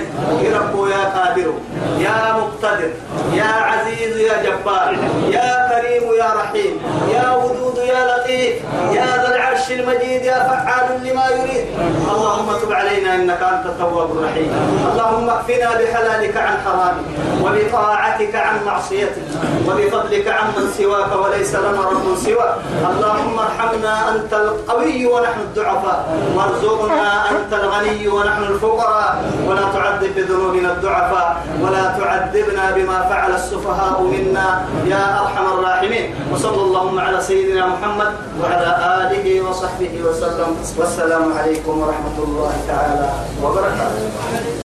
رب 0.54 0.88
يا 0.88 1.04
قادر. 1.04 1.52
يا 1.98 2.36
مقتدر. 2.38 2.90
يا 3.32 3.44
عزيز 3.44 4.16
يا 4.16 4.42
جبار. 4.42 4.96
يا 5.30 5.68
كريم 5.70 6.04
يا 6.18 6.34
رحيم. 6.40 6.80
يا 7.12 7.34
ودود 7.34 7.78
يا 7.78 8.00
لطيف. 8.06 8.54
يا 8.92 9.06
ذا 9.22 9.34
العرش 9.34 9.70
المجيد 9.70 10.24
يا 10.24 10.38
فعال 10.48 11.04
لما 11.04 11.26
يريد. 11.28 11.66
اللهم 12.12 12.48
تب 12.62 12.72
علينا 12.72 13.14
إنك 13.14 13.42
أنت 13.42 13.66
التواب 13.66 14.10
الرحيم. 14.10 14.50
اللهم 14.92 15.30
اكفنا 15.30 15.70
بحلالك 15.80 16.36
عن 16.36 16.56
حرامك. 16.64 17.06
وبطاعتك 17.42 18.34
عن 18.34 18.64
معصيتك. 18.66 19.26
وبفضلك 19.68 20.28
عن 20.28 20.46
من 20.56 20.72
سواك 20.78 21.12
وليس 21.24 21.54
لنا 21.66 21.82
رب 21.90 22.06
سواك 22.24 22.54
اللهم 22.90 23.36
ارحمنا 23.38 23.94
أنت 24.14 24.32
القوي 24.32 25.06
ونحن 25.06 25.40
الضعفاء. 25.40 25.98
وارزقنا 26.36 27.30
أنت 27.30 27.52
الغني 27.52 28.08
ونحن 28.08 28.42
الفقراء. 28.42 29.12
ولا 29.46 29.64
تعذب 29.74 30.10
بذنوبنا 30.16 30.72
الضعفاء. 30.72 31.28
ولا 31.62 31.84
تعذبنا 31.98 32.64
بما 32.76 32.98
فعل 33.10 33.32
السفهاء 33.34 34.02
منا. 34.02 34.48
يا 34.86 35.04
أرحم 35.20 35.46
الراحمين. 35.58 36.06
وصلى 36.32 36.62
اللهم 36.62 36.96
على 36.98 37.18
سيدنا 37.20 37.66
محمد 37.66 38.10
وعلى 38.42 38.70
آله 39.00 39.26
وصحبه 39.50 39.92
وسلم. 40.06 40.50
والسلام 40.78 41.24
عليكم 41.38 41.74
ورحمة 41.82 42.18
الله 42.18 42.52
تعالى 42.68 43.08
وبركاته. 43.42 44.65